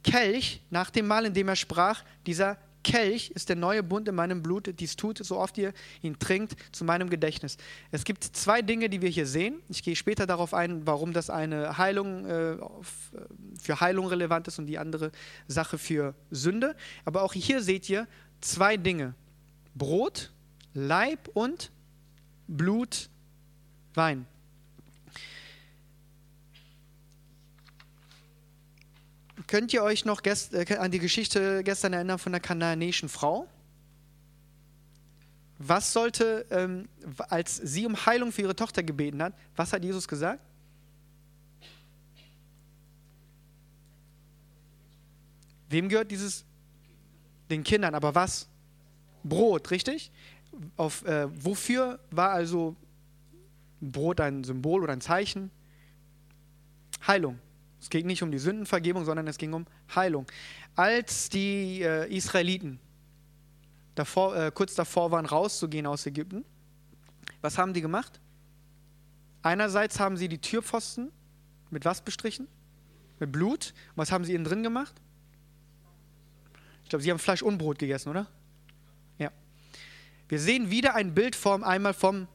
Kelch 0.03 0.61
nach 0.69 0.89
dem 0.89 1.07
Mal, 1.07 1.25
in 1.25 1.33
dem 1.33 1.47
er 1.47 1.55
sprach, 1.55 2.03
dieser 2.25 2.57
Kelch 2.85 3.31
ist 3.31 3.49
der 3.49 3.55
neue 3.55 3.81
Bund 3.81 4.07
in 4.07 4.13
meinem 4.13 4.43
Blut, 4.43 4.79
dies 4.79 4.95
tut, 4.95 5.17
so 5.17 5.39
oft 5.39 5.57
ihr 5.57 5.73
ihn 6.03 6.19
trinkt, 6.19 6.55
zu 6.71 6.85
meinem 6.85 7.09
Gedächtnis. 7.09 7.57
Es 7.91 8.03
gibt 8.03 8.23
zwei 8.23 8.61
Dinge, 8.61 8.89
die 8.89 9.01
wir 9.01 9.09
hier 9.09 9.25
sehen. 9.25 9.55
Ich 9.69 9.81
gehe 9.81 9.95
später 9.95 10.27
darauf 10.27 10.53
ein, 10.53 10.85
warum 10.85 11.11
das 11.11 11.31
eine 11.31 11.79
Heilung 11.79 12.25
äh, 12.25 12.57
für 13.59 13.79
Heilung 13.81 14.05
relevant 14.05 14.47
ist 14.47 14.59
und 14.59 14.67
die 14.67 14.77
andere 14.77 15.11
Sache 15.47 15.79
für 15.79 16.13
Sünde. 16.29 16.75
Aber 17.05 17.23
auch 17.23 17.33
hier 17.33 17.63
seht 17.63 17.89
ihr 17.89 18.07
zwei 18.39 18.77
Dinge. 18.77 19.15
Brot, 19.73 20.31
Leib 20.75 21.29
und 21.33 21.71
Blut, 22.47 23.09
Wein. 23.93 24.27
Könnt 29.47 29.71
ihr 29.71 29.83
euch 29.83 30.03
noch 30.03 30.21
äh, 30.25 30.75
an 30.77 30.91
die 30.91 30.99
Geschichte 30.99 31.63
gestern 31.63 31.93
erinnern 31.93 32.19
von 32.19 32.33
der 32.33 32.41
kanaanäischen 32.41 33.07
Frau? 33.07 33.47
Was 35.59 35.93
sollte, 35.93 36.45
ähm, 36.49 36.89
als 37.29 37.55
sie 37.55 37.85
um 37.85 38.05
Heilung 38.05 38.33
für 38.33 38.41
ihre 38.41 38.55
Tochter 38.55 38.83
gebeten 38.83 39.23
hat, 39.23 39.33
was 39.55 39.71
hat 39.71 39.81
Jesus 39.81 40.05
gesagt? 40.05 40.41
Wem 45.69 45.87
gehört 45.87 46.11
dieses? 46.11 46.43
Den 47.49 47.63
Kindern, 47.63 47.95
aber 47.95 48.13
was? 48.13 48.49
Brot, 49.23 49.71
richtig? 49.71 50.11
Auf, 50.77 51.05
äh, 51.05 51.27
wofür 51.43 51.99
war 52.11 52.31
also 52.31 52.75
Brot 53.81 54.21
ein 54.21 54.43
Symbol 54.43 54.83
oder 54.83 54.93
ein 54.93 55.01
Zeichen? 55.01 55.51
Heilung. 57.05 57.39
Es 57.79 57.89
ging 57.89 58.07
nicht 58.07 58.23
um 58.23 58.31
die 58.31 58.39
Sündenvergebung, 58.39 59.05
sondern 59.05 59.27
es 59.27 59.37
ging 59.37 59.53
um 59.53 59.65
Heilung. 59.93 60.25
Als 60.75 61.29
die 61.29 61.81
äh, 61.81 62.11
Israeliten 62.11 62.79
davor, 63.93 64.35
äh, 64.35 64.51
kurz 64.53 64.75
davor 64.75 65.11
waren, 65.11 65.25
rauszugehen 65.25 65.85
aus 65.85 66.05
Ägypten, 66.05 66.43
was 67.41 67.57
haben 67.57 67.73
die 67.73 67.81
gemacht? 67.81 68.19
Einerseits 69.43 69.99
haben 69.99 70.17
sie 70.17 70.27
die 70.27 70.39
Türpfosten 70.39 71.11
mit 71.69 71.85
was 71.85 72.01
bestrichen? 72.01 72.47
Mit 73.19 73.31
Blut. 73.31 73.73
Und 73.89 73.97
was 73.97 74.11
haben 74.11 74.23
sie 74.23 74.33
innen 74.33 74.45
drin 74.45 74.63
gemacht? 74.63 74.95
Ich 76.83 76.89
glaube, 76.89 77.03
sie 77.03 77.11
haben 77.11 77.19
Fleisch 77.19 77.43
und 77.43 77.57
Brot 77.57 77.77
gegessen, 77.77 78.09
oder? 78.09 78.27
Wir 80.27 80.39
sehen 80.39 80.71
wieder 80.71 80.95
ein 80.95 81.13
Bild 81.13 81.35
vom, 81.35 81.63
einmal 81.63 81.93
vom 81.93 82.27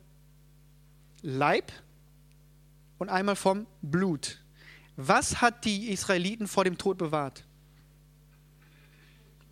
Leib 1.22 1.72
und 2.98 3.08
einmal 3.08 3.36
vom 3.36 3.66
Blut. 3.82 4.40
Was 4.96 5.40
hat 5.40 5.64
die 5.64 5.90
Israeliten 5.90 6.46
vor 6.46 6.64
dem 6.64 6.78
Tod 6.78 6.98
bewahrt? 6.98 7.44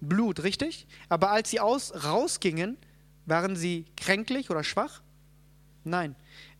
Blut, 0.00 0.42
richtig? 0.42 0.86
Aber 1.08 1.30
als 1.30 1.50
sie 1.50 1.60
aus, 1.60 2.04
rausgingen, 2.04 2.76
waren 3.26 3.56
sie 3.56 3.84
kränklich 3.96 4.50
oder 4.50 4.62
schwach? 4.62 5.02
Nein. 5.84 6.14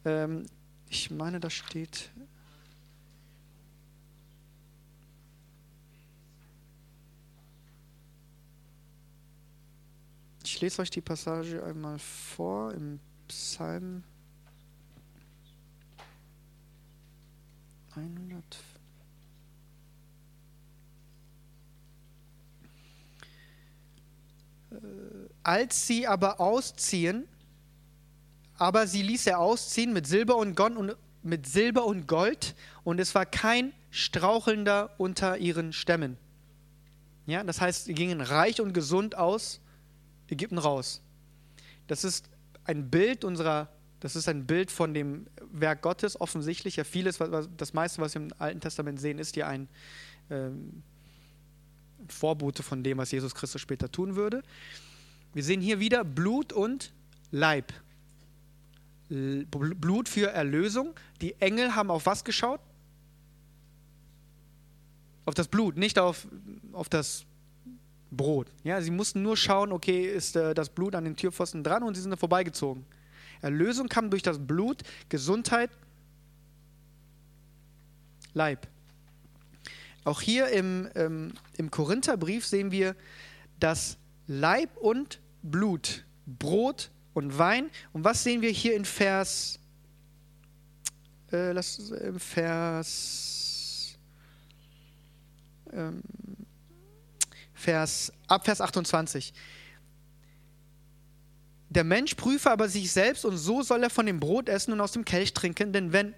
Ähm, 0.05 0.47
ich 0.89 1.11
meine, 1.11 1.39
da 1.39 1.51
steht. 1.51 2.11
Ich 10.59 10.63
lese 10.63 10.83
euch 10.83 10.91
die 10.91 11.01
Passage 11.01 11.63
einmal 11.63 12.01
vor 12.01 12.75
im 12.75 12.99
Psalm 13.29 14.03
100. 17.95 18.43
Als 25.45 25.87
sie 25.87 26.09
aber 26.09 26.41
ausziehen, 26.41 27.29
aber 28.57 28.89
sie 28.89 29.03
ließ 29.03 29.29
er 29.29 29.39
ausziehen 29.39 29.93
mit 29.93 30.09
Silber 30.09 30.35
und 30.35 30.57
Gold 30.57 30.77
und, 30.77 30.97
mit 31.23 31.47
Silber 31.47 31.87
und 31.87 32.09
Gold 32.09 32.57
und 32.83 32.99
es 32.99 33.15
war 33.15 33.27
kein 33.27 33.73
Strauchelnder 33.91 34.93
unter 34.99 35.39
ihren 35.39 35.73
Stämmen. 35.73 36.19
Ja, 37.27 37.45
das 37.45 37.61
heißt, 37.61 37.85
sie 37.85 37.95
gingen 37.95 38.21
reich 38.21 38.61
und 38.61 38.73
gesund 38.73 39.15
aus 39.15 39.61
Ägypten 40.31 40.59
raus. 40.59 41.03
Das 41.87 42.05
ist 42.05 42.29
ein 42.65 42.91
Bild 42.91 43.25
unserer, 43.25 43.69
das 44.01 44.15
ist 44.15 44.29
ein 44.29 44.47
Bild 44.47 44.71
von 44.71 44.95
dem 44.95 45.27
Werk 45.51 45.83
Gottes, 45.83 46.21
offensichtlich. 46.21 46.77
Ja, 46.77 46.85
vieles, 46.85 47.19
das 47.57 47.73
meiste, 47.73 48.01
was 48.01 48.15
wir 48.15 48.23
im 48.23 48.29
Alten 48.39 48.61
Testament 48.61 49.01
sehen, 49.01 49.19
ist 49.19 49.37
ja 49.37 49.49
ein 49.49 49.69
ähm, 50.31 50.83
Vorbote 52.09 52.63
von 52.63 52.83
dem, 52.83 52.99
was 52.99 53.11
Jesus 53.11 53.35
Christus 53.35 53.61
später 53.61 53.91
tun 53.91 54.17
würde. 54.17 54.43
Wir 55.35 55.43
sehen 55.43 55.61
hier 55.61 55.81
wieder 55.81 56.05
Blut 56.05 56.53
und 56.53 56.93
Leib. 57.31 57.73
Blut 59.09 60.09
für 60.09 60.31
Erlösung. 60.31 60.95
Die 61.21 61.41
Engel 61.41 61.75
haben 61.75 61.91
auf 61.91 62.07
was 62.07 62.25
geschaut? 62.25 62.61
Auf 65.25 65.35
das 65.35 65.49
Blut, 65.49 65.77
nicht 65.77 65.99
auf, 65.99 66.27
auf 66.73 66.89
das 66.89 67.25
Brot. 68.11 68.51
Ja, 68.65 68.81
sie 68.81 68.91
mussten 68.91 69.23
nur 69.23 69.37
schauen, 69.37 69.73
okay, 69.73 70.07
ist 70.07 70.37
äh, 70.37 70.55
das 70.55 70.71
Blut 70.71 70.95
an 70.95 71.05
den 71.05 71.17
Türpfosten 71.17 71.63
dran 71.63 71.83
und 71.83 71.95
sie 71.95 72.01
sind 72.01 72.11
da 72.11 72.17
vorbeigezogen. 72.17 72.85
Erlösung 73.41 73.89
kam 73.89 74.11
durch 74.11 74.23
das 74.23 74.39
Blut, 74.39 74.83
Gesundheit, 75.09 75.71
Leib. 78.35 78.67
Auch 80.05 80.21
hier 80.21 80.49
im, 80.49 80.89
ähm, 80.95 81.33
im 81.57 81.71
Korintherbrief 81.71 82.47
sehen 82.47 82.71
wir, 82.71 82.97
dass 83.61 83.99
Leib 84.27 84.77
und 84.77 85.21
Blut, 85.43 86.05
Brot 86.27 86.91
und 87.15 87.37
Wein. 87.39 87.71
Und 87.93 88.05
was 88.05 88.25
sehen 88.25 88.41
wir 88.41 88.51
hier 88.51 88.75
in 88.75 88.85
Vers, 88.85 89.59
äh, 91.33 91.53
lass, 91.53 91.91
im 91.91 92.19
Vers, 92.19 93.99
ähm, 95.73 96.03
Vers, 97.59 98.13
ab 98.27 98.45
Vers 98.45 98.61
28. 98.61 99.33
Der 101.71 101.85
Mensch 101.85 102.15
prüfe 102.15 102.51
aber 102.51 102.69
sich 102.69 102.91
selbst 102.91 103.25
und 103.25 103.37
so 103.37 103.63
soll 103.63 103.83
er 103.83 103.91
von 103.91 104.07
dem 104.07 104.21
Brot 104.21 104.49
essen 104.49 104.73
und 104.73 104.81
aus 104.81 104.93
dem 104.93 105.05
Kelch 105.05 105.35
trinken, 105.35 105.73
denn 105.73 105.93
wenn 105.93 106.15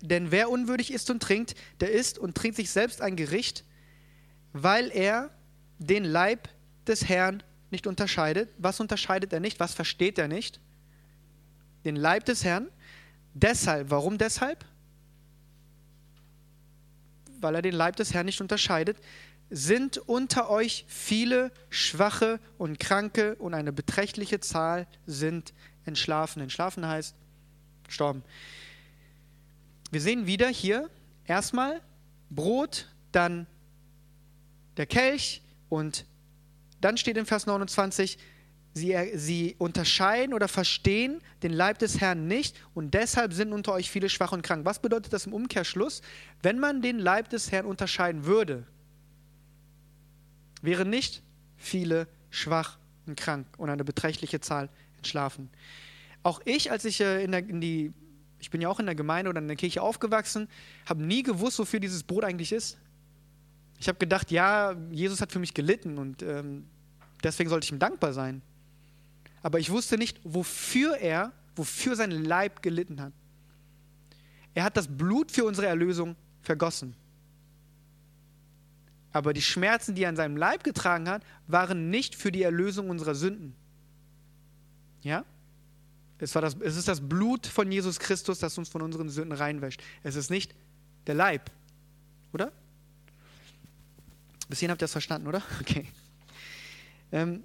denn 0.00 0.30
wer 0.30 0.50
unwürdig 0.50 0.92
isst 0.92 1.10
und 1.10 1.22
trinkt, 1.22 1.54
der 1.80 1.90
isst 1.92 2.18
und 2.18 2.34
trinkt 2.34 2.56
sich 2.56 2.70
selbst 2.70 3.00
ein 3.00 3.16
Gericht, 3.16 3.64
weil 4.52 4.90
er 4.90 5.30
den 5.78 6.04
Leib 6.04 6.48
des 6.86 7.08
Herrn 7.08 7.42
nicht 7.70 7.86
unterscheidet. 7.86 8.48
Was 8.58 8.80
unterscheidet 8.80 9.32
er 9.32 9.40
nicht? 9.40 9.60
Was 9.60 9.74
versteht 9.74 10.18
er 10.18 10.28
nicht? 10.28 10.60
Den 11.84 11.96
Leib 11.96 12.24
des 12.24 12.44
Herrn. 12.44 12.68
Deshalb, 13.34 13.90
warum 13.90 14.16
deshalb? 14.16 14.64
Weil 17.40 17.56
er 17.56 17.62
den 17.62 17.74
Leib 17.74 17.96
des 17.96 18.14
Herrn 18.14 18.26
nicht 18.26 18.40
unterscheidet, 18.40 18.96
sind 19.54 19.98
unter 19.98 20.50
euch 20.50 20.84
viele 20.88 21.52
Schwache 21.70 22.40
und 22.58 22.80
Kranke 22.80 23.36
und 23.36 23.54
eine 23.54 23.72
beträchtliche 23.72 24.40
Zahl 24.40 24.88
sind 25.06 25.54
entschlafen. 25.84 26.42
Entschlafen 26.42 26.84
heißt 26.84 27.14
gestorben. 27.86 28.24
Wir 29.92 30.00
sehen 30.00 30.26
wieder 30.26 30.48
hier 30.48 30.90
erstmal 31.24 31.80
Brot, 32.30 32.88
dann 33.12 33.46
der 34.76 34.86
Kelch 34.86 35.40
und 35.68 36.04
dann 36.80 36.96
steht 36.96 37.16
in 37.16 37.24
Vers 37.24 37.46
29, 37.46 38.18
sie, 38.72 38.96
sie 39.14 39.54
unterscheiden 39.58 40.34
oder 40.34 40.48
verstehen 40.48 41.20
den 41.44 41.52
Leib 41.52 41.78
des 41.78 42.00
Herrn 42.00 42.26
nicht 42.26 42.56
und 42.74 42.92
deshalb 42.92 43.32
sind 43.32 43.52
unter 43.52 43.72
euch 43.72 43.88
viele 43.88 44.08
schwach 44.08 44.32
und 44.32 44.42
krank. 44.42 44.64
Was 44.64 44.80
bedeutet 44.80 45.12
das 45.12 45.26
im 45.26 45.32
Umkehrschluss? 45.32 46.02
Wenn 46.42 46.58
man 46.58 46.82
den 46.82 46.98
Leib 46.98 47.28
des 47.28 47.52
Herrn 47.52 47.66
unterscheiden 47.66 48.24
würde, 48.24 48.66
wären 50.64 50.90
nicht 50.90 51.22
viele 51.56 52.08
schwach 52.30 52.78
und 53.06 53.16
krank 53.16 53.46
und 53.58 53.70
eine 53.70 53.84
beträchtliche 53.84 54.40
Zahl 54.40 54.68
entschlafen. 54.96 55.50
Auch 56.22 56.40
ich, 56.44 56.70
als 56.70 56.84
ich 56.84 57.00
äh, 57.00 57.22
in, 57.22 57.32
der, 57.32 57.46
in 57.46 57.60
die, 57.60 57.92
ich 58.38 58.50
bin 58.50 58.60
ja 58.60 58.68
auch 58.68 58.80
in 58.80 58.86
der 58.86 58.94
Gemeinde 58.94 59.28
oder 59.28 59.40
in 59.40 59.48
der 59.48 59.56
Kirche 59.56 59.82
aufgewachsen, 59.82 60.48
habe 60.86 61.02
nie 61.02 61.22
gewusst, 61.22 61.58
wofür 61.58 61.80
dieses 61.80 62.02
Brot 62.02 62.24
eigentlich 62.24 62.52
ist. 62.52 62.78
Ich 63.78 63.88
habe 63.88 63.98
gedacht, 63.98 64.30
ja, 64.30 64.74
Jesus 64.90 65.20
hat 65.20 65.32
für 65.32 65.38
mich 65.38 65.52
gelitten 65.52 65.98
und 65.98 66.22
ähm, 66.22 66.66
deswegen 67.22 67.50
sollte 67.50 67.66
ich 67.66 67.72
ihm 67.72 67.78
dankbar 67.78 68.12
sein. 68.12 68.40
Aber 69.42 69.58
ich 69.58 69.70
wusste 69.70 69.98
nicht, 69.98 70.18
wofür 70.24 70.96
er, 70.96 71.32
wofür 71.54 71.96
sein 71.96 72.10
Leib 72.10 72.62
gelitten 72.62 73.00
hat. 73.00 73.12
Er 74.54 74.64
hat 74.64 74.76
das 74.76 74.88
Blut 74.88 75.30
für 75.30 75.44
unsere 75.44 75.66
Erlösung 75.66 76.16
vergossen. 76.40 76.94
Aber 79.14 79.32
die 79.32 79.42
Schmerzen, 79.42 79.94
die 79.94 80.02
er 80.02 80.08
an 80.08 80.16
seinem 80.16 80.36
Leib 80.36 80.64
getragen 80.64 81.08
hat, 81.08 81.22
waren 81.46 81.88
nicht 81.88 82.16
für 82.16 82.32
die 82.32 82.42
Erlösung 82.42 82.90
unserer 82.90 83.14
Sünden. 83.14 83.54
Ja? 85.02 85.24
Es, 86.18 86.34
war 86.34 86.42
das, 86.42 86.56
es 86.60 86.76
ist 86.76 86.88
das 86.88 87.00
Blut 87.00 87.46
von 87.46 87.70
Jesus 87.70 88.00
Christus, 88.00 88.40
das 88.40 88.58
uns 88.58 88.68
von 88.68 88.82
unseren 88.82 89.08
Sünden 89.08 89.32
reinwäscht. 89.32 89.80
Es 90.02 90.16
ist 90.16 90.30
nicht 90.30 90.52
der 91.06 91.14
Leib. 91.14 91.48
Oder? 92.32 92.50
Bis 94.48 94.58
hierhin 94.58 94.72
habt 94.72 94.82
ihr 94.82 94.86
das 94.86 94.92
verstanden, 94.92 95.28
oder? 95.28 95.42
Okay. 95.60 95.86
Ähm, 97.12 97.44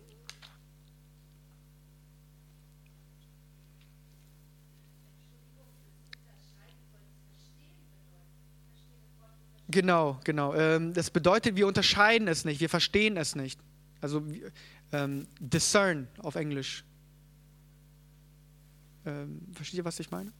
Genau, 9.71 10.19
genau. 10.23 10.55
Ähm, 10.55 10.93
das 10.93 11.11
bedeutet, 11.11 11.55
wir 11.55 11.67
unterscheiden 11.67 12.27
es 12.27 12.43
nicht, 12.43 12.59
wir 12.59 12.69
verstehen 12.69 13.17
es 13.17 13.35
nicht. 13.35 13.59
Also 14.01 14.25
ähm, 14.91 15.27
discern 15.39 16.07
auf 16.17 16.35
Englisch. 16.35 16.83
Ähm, 19.05 19.41
versteht 19.53 19.77
ihr, 19.77 19.85
was 19.85 19.99
ich 19.99 20.09
meine? 20.09 20.33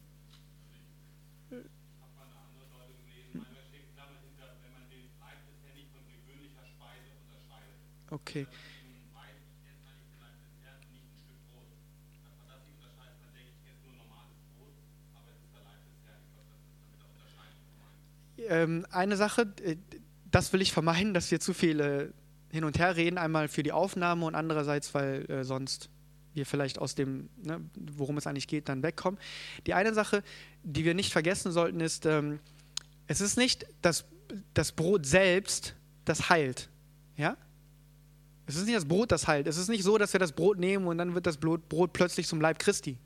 Okay. 8.11 8.47
Ähm, 18.47 18.85
eine 18.91 19.17
Sache, 19.17 19.53
äh, 19.63 19.75
das 20.31 20.53
will 20.53 20.61
ich 20.61 20.71
vermeiden, 20.71 21.13
dass 21.13 21.31
wir 21.31 21.39
zu 21.39 21.53
viele 21.53 22.13
hin 22.51 22.63
und 22.63 22.79
her 22.79 22.95
reden. 22.95 23.17
Einmal 23.17 23.47
für 23.47 23.63
die 23.63 23.71
Aufnahme 23.71 24.25
und 24.25 24.35
andererseits, 24.35 24.93
weil 24.93 25.29
äh, 25.29 25.43
sonst 25.43 25.89
wir 26.33 26.45
vielleicht 26.45 26.79
aus 26.79 26.95
dem, 26.95 27.29
ne, 27.43 27.59
worum 27.75 28.17
es 28.17 28.27
eigentlich 28.27 28.47
geht, 28.47 28.69
dann 28.69 28.83
wegkommen. 28.83 29.19
Die 29.65 29.73
eine 29.73 29.93
Sache, 29.93 30.23
die 30.63 30.85
wir 30.85 30.93
nicht 30.93 31.11
vergessen 31.11 31.51
sollten, 31.51 31.79
ist, 31.79 32.05
ähm, 32.05 32.39
es 33.07 33.21
ist 33.21 33.37
nicht 33.37 33.65
das, 33.81 34.05
das 34.53 34.71
Brot 34.71 35.05
selbst, 35.05 35.75
das 36.05 36.29
heilt. 36.29 36.69
Ja? 37.17 37.35
Es 38.45 38.55
ist 38.55 38.65
nicht 38.65 38.77
das 38.77 38.85
Brot, 38.85 39.11
das 39.11 39.27
heilt. 39.27 39.47
Es 39.47 39.57
ist 39.57 39.69
nicht 39.69 39.83
so, 39.83 39.97
dass 39.97 40.13
wir 40.13 40.19
das 40.19 40.31
Brot 40.31 40.59
nehmen 40.59 40.87
und 40.87 40.97
dann 40.97 41.15
wird 41.15 41.25
das 41.25 41.37
Brot 41.37 41.93
plötzlich 41.93 42.27
zum 42.27 42.39
Leib 42.39 42.59
Christi 42.59 42.97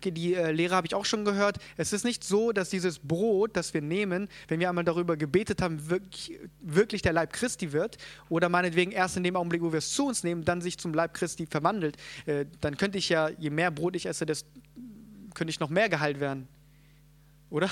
die 0.00 0.34
äh, 0.34 0.52
Lehre 0.52 0.74
habe 0.74 0.86
ich 0.86 0.94
auch 0.94 1.04
schon 1.04 1.24
gehört. 1.24 1.58
Es 1.76 1.92
ist 1.92 2.04
nicht 2.04 2.24
so, 2.24 2.52
dass 2.52 2.70
dieses 2.70 2.98
Brot, 2.98 3.56
das 3.56 3.74
wir 3.74 3.82
nehmen, 3.82 4.28
wenn 4.48 4.60
wir 4.60 4.68
einmal 4.68 4.84
darüber 4.84 5.16
gebetet 5.16 5.62
haben, 5.62 5.90
wirklich, 5.90 6.38
wirklich 6.60 7.02
der 7.02 7.12
Leib 7.12 7.32
Christi 7.32 7.72
wird 7.72 7.98
oder 8.28 8.48
meinetwegen 8.48 8.92
erst 8.92 9.16
in 9.16 9.24
dem 9.24 9.36
Augenblick, 9.36 9.62
wo 9.62 9.72
wir 9.72 9.78
es 9.78 9.92
zu 9.92 10.06
uns 10.06 10.24
nehmen, 10.24 10.44
dann 10.44 10.60
sich 10.60 10.78
zum 10.78 10.94
Leib 10.94 11.14
Christi 11.14 11.46
verwandelt. 11.46 11.96
Äh, 12.26 12.46
dann 12.60 12.76
könnte 12.76 12.98
ich 12.98 13.08
ja, 13.08 13.28
je 13.28 13.50
mehr 13.50 13.70
Brot 13.70 13.96
ich 13.96 14.06
esse, 14.06 14.26
desto 14.26 14.48
könnte 15.34 15.50
ich 15.50 15.60
noch 15.60 15.70
mehr 15.70 15.88
geheilt 15.88 16.18
werden. 16.20 16.48
Oder? 17.50 17.70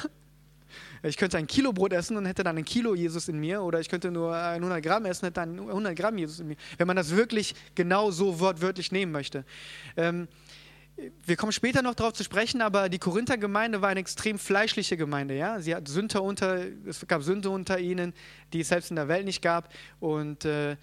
Ich 1.03 1.17
könnte 1.17 1.37
ein 1.37 1.47
Kilo 1.47 1.73
Brot 1.73 1.93
essen 1.93 2.17
und 2.17 2.27
hätte 2.27 2.43
dann 2.43 2.57
ein 2.57 2.65
Kilo 2.65 2.95
Jesus 2.95 3.29
in 3.29 3.39
mir 3.39 3.63
oder 3.63 3.81
ich 3.81 3.89
könnte 3.89 4.11
nur 4.11 4.35
100 4.35 4.83
Gramm 4.83 5.05
essen 5.05 5.25
und 5.25 5.29
hätte 5.29 5.41
dann 5.41 5.59
100 5.59 5.97
Gramm 5.97 6.19
Jesus 6.19 6.41
in 6.41 6.49
mir. 6.49 6.57
Wenn 6.79 6.87
man 6.87 6.97
das 6.97 7.15
wirklich 7.15 7.55
genau 7.75 8.11
so 8.11 8.41
wortwörtlich 8.41 8.93
nehmen 8.93 9.13
möchte. 9.13 9.45
Ähm, 9.97 10.29
wir 11.25 11.37
kommen 11.37 11.53
später 11.53 11.83
noch 11.83 11.95
darauf 11.95 12.15
zu 12.15 12.25
sprechen, 12.25 12.63
aber 12.63 12.89
die 12.89 12.99
Korinther-Gemeinde 12.99 13.83
war 13.83 13.91
eine 13.91 14.01
extrem 14.01 14.39
fleischliche 14.39 14.97
Gemeinde. 14.97 15.37
Ja? 15.37 15.61
Sie 15.61 15.75
hat 15.75 15.89
Sünder 15.89 16.23
unter, 16.23 16.65
es 16.87 17.07
gab 17.07 17.23
Sünde 17.23 17.51
unter 17.51 17.79
ihnen, 17.79 18.15
die 18.53 18.61
es 18.61 18.69
selbst 18.69 18.91
in 18.91 18.97
der 18.97 19.09
Welt 19.09 19.27
nicht 19.27 19.43
gab. 19.43 19.73
Und 20.01 20.45
äh, 20.47 20.77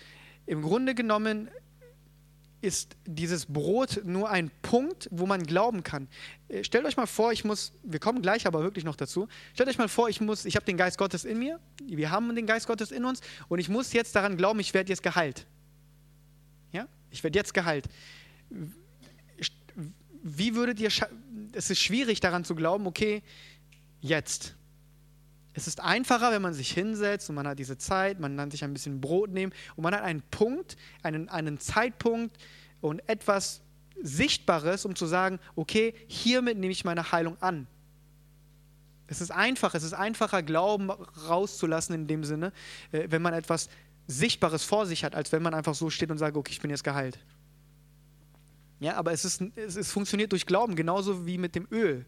im 0.45 0.61
Grunde 0.61 0.93
genommen 0.93 1.49
ist 2.61 2.95
dieses 3.05 3.47
Brot 3.47 4.01
nur 4.05 4.29
ein 4.29 4.51
Punkt, 4.61 5.09
wo 5.11 5.25
man 5.25 5.43
glauben 5.43 5.83
kann. 5.83 6.07
Äh, 6.47 6.63
stellt 6.63 6.85
euch 6.85 6.95
mal 6.95 7.07
vor, 7.07 7.31
ich 7.31 7.43
muss, 7.43 7.73
wir 7.81 7.99
kommen 7.99 8.21
gleich 8.21 8.45
aber 8.45 8.61
wirklich 8.61 8.85
noch 8.85 8.95
dazu. 8.95 9.27
Stellt 9.53 9.67
euch 9.67 9.79
mal 9.79 9.89
vor, 9.89 10.09
ich 10.09 10.21
muss, 10.21 10.45
ich 10.45 10.55
habe 10.55 10.65
den 10.65 10.77
Geist 10.77 10.99
Gottes 10.99 11.25
in 11.25 11.39
mir, 11.39 11.59
wir 11.83 12.11
haben 12.11 12.33
den 12.35 12.45
Geist 12.45 12.67
Gottes 12.67 12.91
in 12.91 13.03
uns 13.03 13.21
und 13.49 13.59
ich 13.59 13.67
muss 13.67 13.93
jetzt 13.93 14.15
daran 14.15 14.37
glauben, 14.37 14.59
ich 14.59 14.73
werde 14.73 14.89
jetzt 14.89 15.03
geheilt. 15.03 15.47
Ja, 16.71 16.87
ich 17.09 17.23
werde 17.23 17.37
jetzt 17.37 17.53
geheilt 17.53 17.89
wie 20.23 20.55
würdet 20.55 20.79
ihr, 20.79 20.89
es 21.51 21.69
ist 21.69 21.79
schwierig 21.79 22.19
daran 22.21 22.45
zu 22.45 22.55
glauben, 22.55 22.87
okay, 22.87 23.21
jetzt. 23.99 24.55
Es 25.53 25.67
ist 25.67 25.81
einfacher, 25.81 26.31
wenn 26.31 26.41
man 26.41 26.53
sich 26.53 26.71
hinsetzt 26.71 27.29
und 27.29 27.35
man 27.35 27.47
hat 27.47 27.59
diese 27.59 27.77
Zeit, 27.77 28.19
man 28.19 28.35
kann 28.35 28.49
sich 28.49 28.63
ein 28.63 28.73
bisschen 28.73 29.01
Brot 29.01 29.29
nehmen 29.29 29.53
und 29.75 29.83
man 29.83 29.93
hat 29.93 30.01
einen 30.01 30.23
Punkt, 30.31 30.77
einen, 31.03 31.29
einen 31.29 31.59
Zeitpunkt 31.59 32.37
und 32.81 33.07
etwas 33.07 33.61
Sichtbares, 34.01 34.85
um 34.85 34.95
zu 34.95 35.05
sagen, 35.05 35.39
okay, 35.55 35.93
hiermit 36.07 36.57
nehme 36.57 36.71
ich 36.71 36.85
meine 36.85 37.11
Heilung 37.11 37.39
an. 37.41 37.67
Es 39.05 39.21
ist 39.21 39.31
einfach, 39.31 39.75
es 39.75 39.83
ist 39.83 39.93
einfacher, 39.93 40.41
Glauben 40.41 40.89
rauszulassen 40.89 41.93
in 41.93 42.07
dem 42.07 42.23
Sinne, 42.23 42.51
äh, 42.91 43.07
wenn 43.09 43.21
man 43.21 43.33
etwas 43.33 43.69
Sichtbares 44.07 44.63
vor 44.63 44.85
sich 44.85 45.03
hat, 45.03 45.13
als 45.13 45.31
wenn 45.31 45.43
man 45.43 45.53
einfach 45.53 45.75
so 45.75 45.89
steht 45.89 46.09
und 46.09 46.17
sagt, 46.17 46.35
okay, 46.35 46.51
ich 46.51 46.61
bin 46.61 46.71
jetzt 46.71 46.83
geheilt. 46.83 47.19
Ja, 48.83 48.95
aber 48.95 49.13
es, 49.13 49.23
ist, 49.23 49.41
es, 49.55 49.77
es 49.77 49.91
funktioniert 49.93 50.33
durch 50.33 50.45
Glauben, 50.45 50.75
genauso 50.75 51.25
wie 51.25 51.37
mit 51.37 51.55
dem 51.55 51.65
Öl. 51.71 52.05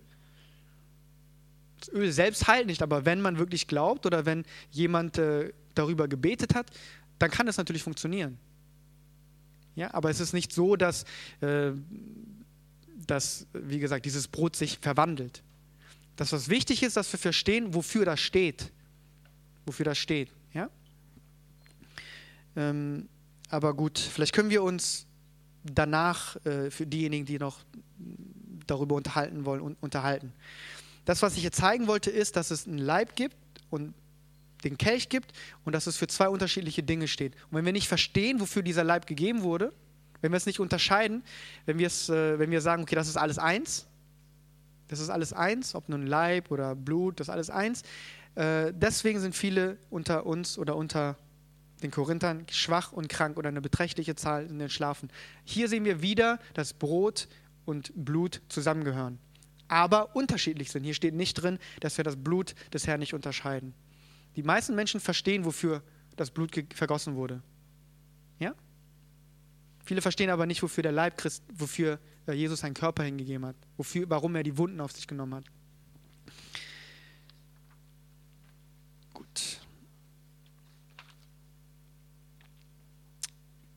Das 1.80 1.88
Öl 1.88 2.12
selbst 2.12 2.50
heilt 2.50 2.68
nicht, 2.68 2.82
aber 2.82 3.06
wenn 3.06 3.22
man 3.22 3.38
wirklich 3.38 3.68
glaubt 3.68 4.06
oder 4.06 4.26
wenn 4.26 4.44
jemand 4.72 5.18
äh, 5.18 5.54
darüber 5.74 6.10
gebetet 6.10 6.54
hat, 6.54 6.70
dann 7.18 7.32
kann 7.32 7.48
es 7.48 7.56
natürlich 7.56 7.82
funktionieren. 7.82 8.38
Ja, 9.76 9.94
aber 9.94 10.10
es 10.10 10.20
ist 10.20 10.34
nicht 10.34 10.52
so, 10.52 10.76
dass, 10.76 11.06
äh, 11.40 11.72
dass, 13.08 13.48
wie 13.54 13.80
gesagt, 13.80 14.06
dieses 14.06 14.28
Brot 14.28 14.58
sich 14.58 14.78
verwandelt. 14.80 15.44
Das, 16.18 16.34
was 16.34 16.50
wichtig 16.50 16.84
ist, 16.84 16.98
dass 16.98 17.10
wir 17.14 17.20
verstehen, 17.20 17.74
wofür 17.74 18.04
das 18.04 18.20
steht. 18.20 18.74
Wofür 19.66 19.86
das 19.86 19.98
steht. 19.98 20.30
Ja? 20.54 20.70
Ähm, 22.58 23.08
aber 23.50 23.74
gut, 23.74 23.98
vielleicht 23.98 24.34
können 24.34 24.50
wir 24.50 24.62
uns 24.62 25.08
danach 25.66 26.38
äh, 26.46 26.70
für 26.70 26.86
diejenigen, 26.86 27.26
die 27.26 27.40
noch 27.40 27.60
darüber 28.68 28.96
unterhalten 28.96 29.46
wollen, 29.46 29.62
un 29.62 29.76
unterhalten. 29.82 30.32
Das, 31.06 31.22
was 31.22 31.36
ich 31.36 31.42
hier 31.42 31.52
zeigen 31.52 31.88
wollte, 31.88 32.10
ist, 32.10 32.36
dass 32.36 32.52
es 32.52 32.68
einen 32.68 32.78
Leib 32.78 33.16
gibt 33.16 33.36
und 33.70 33.94
den 34.64 34.78
Kelch 34.78 35.10
gibt 35.10 35.34
und 35.64 35.74
dass 35.74 35.88
es 35.88 35.98
für 35.98 36.08
zwei 36.08 36.30
unterschiedliche 36.30 36.82
Dinge 36.82 37.08
steht. 37.08 37.36
Und 37.50 37.58
wenn 37.58 37.66
wir 37.66 37.74
nicht 37.74 37.88
verstehen, 37.88 38.40
wofür 38.40 38.64
dieser 38.64 38.84
Leib 38.84 39.06
gegeben 39.06 39.44
wurde, 39.44 39.72
wenn 40.22 40.32
wir 40.32 40.38
es 40.38 40.48
nicht 40.48 40.60
unterscheiden, 40.60 41.24
wenn, 41.66 41.80
äh, 41.80 42.40
wenn 42.40 42.50
wir 42.50 42.62
sagen, 42.62 42.84
okay, 42.84 42.96
das 42.96 43.08
ist 43.08 43.18
alles 43.18 43.38
eins, 43.38 43.86
das 44.88 45.00
ist 45.00 45.10
alles 45.10 45.34
eins, 45.34 45.76
ob 45.76 45.90
nun 45.90 46.08
Leib 46.08 46.52
oder 46.52 46.76
Blut, 46.76 47.20
das 47.20 47.28
ist 47.28 47.34
alles 47.34 47.50
eins, 47.50 47.84
äh, 48.36 48.74
deswegen 48.74 49.20
sind 49.20 49.36
viele 49.36 49.78
unter 49.90 50.26
uns 50.26 50.58
oder 50.58 50.76
unter 50.76 51.16
den 51.86 51.92
Korinthern 51.92 52.46
schwach 52.50 52.92
und 52.92 53.10
krank 53.10 53.38
oder 53.38 53.50
eine 53.50 53.62
beträchtliche 53.62 54.16
Zahl 54.16 54.48
in 54.48 54.60
den 54.60 54.70
Schlafen. 54.70 55.10
Hier 55.44 55.70
sehen 55.70 55.86
wir 55.86 56.02
wieder, 56.02 56.40
dass 56.54 56.74
Brot 56.74 57.28
und 57.66 57.92
Blut 57.96 58.42
zusammengehören, 58.50 59.20
aber 59.68 60.16
unterschiedlich 60.16 60.72
sind. 60.72 60.84
Hier 60.84 60.94
steht 60.94 61.14
nicht 61.14 61.36
drin, 61.36 61.60
dass 61.80 61.98
wir 61.98 62.04
das 62.04 62.16
Blut 62.16 62.56
des 62.74 62.88
Herrn 62.88 63.00
nicht 63.00 63.14
unterscheiden. 63.14 63.74
Die 64.36 64.44
meisten 64.44 64.76
Menschen 64.76 65.00
verstehen, 65.00 65.46
wofür 65.46 65.84
das 66.16 66.32
Blut 66.32 66.52
vergossen 66.74 67.16
wurde. 67.16 67.42
Ja? 68.40 68.54
Viele 69.86 70.02
verstehen 70.02 70.30
aber 70.30 70.46
nicht, 70.46 70.64
wofür 70.64 70.82
der 70.82 70.92
Leib 70.92 71.18
Christ, 71.18 71.44
wofür 71.54 72.00
äh, 72.28 72.34
Jesus 72.34 72.62
seinen 72.62 72.74
Körper 72.74 73.04
hingegeben 73.04 73.46
hat, 73.46 73.56
wofür, 73.78 74.10
warum 74.10 74.36
er 74.36 74.44
die 74.44 74.58
Wunden 74.58 74.82
auf 74.82 74.92
sich 74.92 75.08
genommen 75.08 75.36
hat. 75.36 75.46
Gut. 79.14 79.62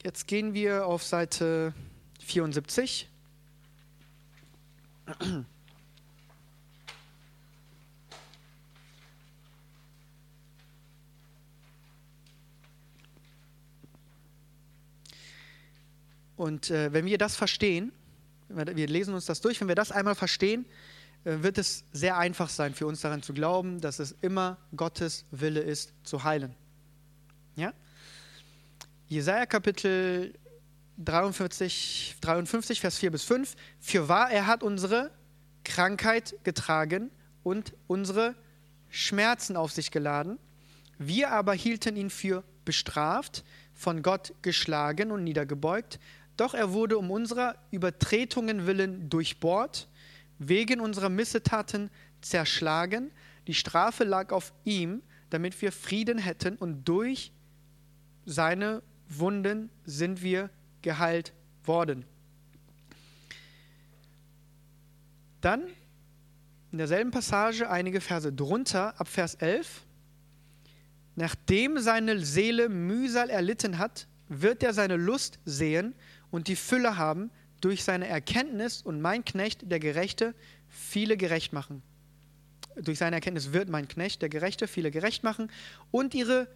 Jetzt 0.08 0.26
gehen 0.26 0.54
wir 0.54 0.86
auf 0.86 1.02
Seite 1.04 1.74
74. 2.20 3.10
Und 16.38 16.70
äh, 16.70 16.90
wenn 16.94 17.04
wir 17.04 17.18
das 17.18 17.36
verstehen, 17.36 17.92
wir 18.48 18.86
lesen 18.86 19.12
uns 19.12 19.26
das 19.26 19.42
durch, 19.42 19.60
wenn 19.60 19.68
wir 19.68 19.74
das 19.74 19.92
einmal 19.92 20.14
verstehen, 20.14 20.64
äh, 21.24 21.42
wird 21.42 21.58
es 21.58 21.84
sehr 21.92 22.16
einfach 22.16 22.48
sein 22.48 22.72
für 22.72 22.86
uns 22.86 23.02
daran 23.02 23.22
zu 23.22 23.34
glauben, 23.34 23.82
dass 23.82 23.98
es 23.98 24.16
immer 24.22 24.56
Gottes 24.74 25.26
Wille 25.32 25.60
ist, 25.60 25.92
zu 26.02 26.24
heilen. 26.24 26.54
Ja? 27.56 27.74
Jesaja 29.10 29.46
Kapitel 29.46 30.34
43, 30.98 32.16
53, 32.20 32.78
Vers 32.78 32.98
4 32.98 33.10
bis 33.10 33.24
5. 33.24 33.54
Für 33.80 34.06
wahr, 34.06 34.30
er 34.30 34.46
hat 34.46 34.62
unsere 34.62 35.10
Krankheit 35.64 36.36
getragen 36.44 37.10
und 37.42 37.72
unsere 37.86 38.34
Schmerzen 38.90 39.56
auf 39.56 39.72
sich 39.72 39.90
geladen. 39.90 40.38
Wir 40.98 41.30
aber 41.30 41.54
hielten 41.54 41.96
ihn 41.96 42.10
für 42.10 42.44
bestraft, 42.66 43.44
von 43.72 44.02
Gott 44.02 44.34
geschlagen 44.42 45.10
und 45.10 45.24
niedergebeugt. 45.24 45.98
Doch 46.36 46.52
er 46.52 46.74
wurde 46.74 46.98
um 46.98 47.10
unserer 47.10 47.54
Übertretungen 47.70 48.66
willen 48.66 49.08
durchbohrt, 49.08 49.88
wegen 50.38 50.80
unserer 50.80 51.08
Missetaten 51.08 51.88
zerschlagen. 52.20 53.10
Die 53.46 53.54
Strafe 53.54 54.04
lag 54.04 54.32
auf 54.32 54.52
ihm, 54.64 55.02
damit 55.30 55.62
wir 55.62 55.72
Frieden 55.72 56.18
hätten, 56.18 56.56
und 56.56 56.84
durch 56.84 57.32
seine 58.26 58.82
Wunden 59.08 59.70
sind 59.84 60.22
wir 60.22 60.50
geheilt 60.82 61.32
worden. 61.64 62.04
Dann 65.40 65.62
in 66.70 66.78
derselben 66.78 67.10
Passage 67.10 67.70
einige 67.70 68.00
Verse 68.00 68.32
drunter, 68.32 68.98
ab 69.00 69.08
Vers 69.08 69.34
11. 69.36 69.84
Nachdem 71.16 71.78
seine 71.78 72.24
Seele 72.24 72.68
Mühsal 72.68 73.30
erlitten 73.30 73.78
hat, 73.78 74.06
wird 74.28 74.62
er 74.62 74.74
seine 74.74 74.96
Lust 74.96 75.38
sehen 75.44 75.94
und 76.30 76.48
die 76.48 76.56
Fülle 76.56 76.96
haben 76.96 77.30
durch 77.60 77.84
seine 77.84 78.06
Erkenntnis 78.06 78.82
und 78.82 79.00
mein 79.00 79.24
Knecht, 79.24 79.70
der 79.70 79.80
Gerechte, 79.80 80.34
viele 80.68 81.16
gerecht 81.16 81.52
machen. 81.52 81.82
Durch 82.76 82.98
seine 82.98 83.16
Erkenntnis 83.16 83.52
wird 83.52 83.68
mein 83.68 83.88
Knecht, 83.88 84.22
der 84.22 84.28
Gerechte, 84.28 84.68
viele 84.68 84.90
gerecht 84.90 85.24
machen 85.24 85.50
und 85.90 86.14
ihre 86.14 86.46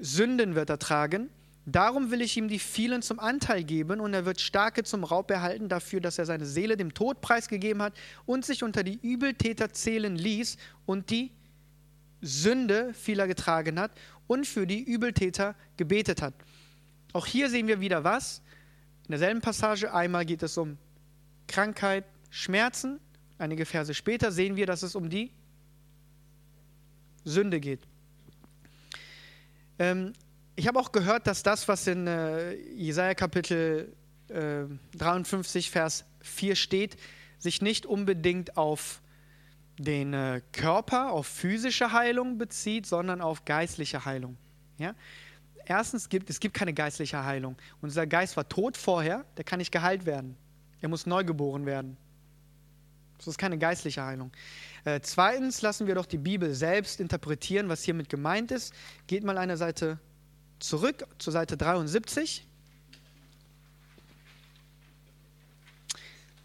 Sünden 0.00 0.54
wird 0.54 0.70
er 0.70 0.78
tragen. 0.78 1.30
Darum 1.68 2.12
will 2.12 2.20
ich 2.20 2.36
ihm 2.36 2.46
die 2.46 2.60
vielen 2.60 3.02
zum 3.02 3.18
Anteil 3.18 3.64
geben 3.64 3.98
und 3.98 4.14
er 4.14 4.24
wird 4.24 4.40
Starke 4.40 4.84
zum 4.84 5.02
Raub 5.02 5.30
erhalten 5.32 5.68
dafür, 5.68 6.00
dass 6.00 6.16
er 6.16 6.24
seine 6.24 6.46
Seele 6.46 6.76
dem 6.76 6.94
Tod 6.94 7.20
preisgegeben 7.20 7.82
hat 7.82 7.94
und 8.24 8.44
sich 8.44 8.62
unter 8.62 8.84
die 8.84 9.00
Übeltäter 9.02 9.72
zählen 9.72 10.14
ließ 10.14 10.58
und 10.86 11.10
die 11.10 11.32
Sünde 12.20 12.94
vieler 12.94 13.26
getragen 13.26 13.80
hat 13.80 13.90
und 14.28 14.46
für 14.46 14.66
die 14.66 14.82
Übeltäter 14.82 15.56
gebetet 15.76 16.22
hat. 16.22 16.34
Auch 17.12 17.26
hier 17.26 17.50
sehen 17.50 17.66
wir 17.66 17.80
wieder 17.80 18.04
was. 18.04 18.42
In 19.08 19.12
derselben 19.12 19.40
Passage 19.40 19.92
einmal 19.92 20.24
geht 20.24 20.44
es 20.44 20.56
um 20.56 20.78
Krankheit, 21.48 22.04
Schmerzen. 22.30 23.00
Einige 23.38 23.66
Verse 23.66 23.92
später 23.92 24.30
sehen 24.30 24.54
wir, 24.54 24.66
dass 24.66 24.84
es 24.84 24.94
um 24.94 25.10
die 25.10 25.32
Sünde 27.24 27.58
geht. 27.58 27.80
Ähm, 29.78 30.12
ich 30.54 30.66
habe 30.66 30.78
auch 30.78 30.92
gehört, 30.92 31.26
dass 31.26 31.42
das, 31.42 31.68
was 31.68 31.86
in 31.86 32.06
äh, 32.06 32.54
Jesaja 32.54 33.14
Kapitel 33.14 33.94
äh, 34.28 34.64
53, 34.96 35.70
Vers 35.70 36.04
4 36.20 36.56
steht, 36.56 36.96
sich 37.38 37.60
nicht 37.60 37.86
unbedingt 37.86 38.56
auf 38.56 39.02
den 39.78 40.14
äh, 40.14 40.40
Körper, 40.52 41.12
auf 41.12 41.26
physische 41.26 41.92
Heilung 41.92 42.38
bezieht, 42.38 42.86
sondern 42.86 43.20
auf 43.20 43.44
geistliche 43.44 44.04
Heilung. 44.04 44.36
Ja? 44.78 44.94
Erstens 45.66 46.08
gibt 46.08 46.30
es 46.30 46.40
gibt 46.40 46.54
keine 46.54 46.72
geistliche 46.72 47.24
Heilung. 47.24 47.56
Unser 47.80 48.06
Geist 48.06 48.36
war 48.36 48.48
tot 48.48 48.76
vorher, 48.76 49.24
der 49.36 49.44
kann 49.44 49.58
nicht 49.58 49.72
geheilt 49.72 50.06
werden. 50.06 50.36
Er 50.80 50.88
muss 50.88 51.06
neu 51.06 51.24
geboren 51.24 51.66
werden. 51.66 51.96
Das 53.18 53.26
ist 53.26 53.38
keine 53.38 53.58
geistliche 53.58 54.02
Heilung. 54.02 54.30
Äh, 54.86 55.00
zweitens 55.02 55.62
lassen 55.62 55.88
wir 55.88 55.96
doch 55.96 56.06
die 56.06 56.16
Bibel 56.16 56.54
selbst 56.54 57.00
interpretieren, 57.00 57.68
was 57.68 57.82
hiermit 57.82 58.08
gemeint 58.08 58.52
ist. 58.52 58.72
Geht 59.08 59.24
mal 59.24 59.36
eine 59.36 59.56
Seite 59.56 59.98
zurück 60.60 61.04
zur 61.18 61.32
Seite 61.32 61.56
73. 61.56 62.46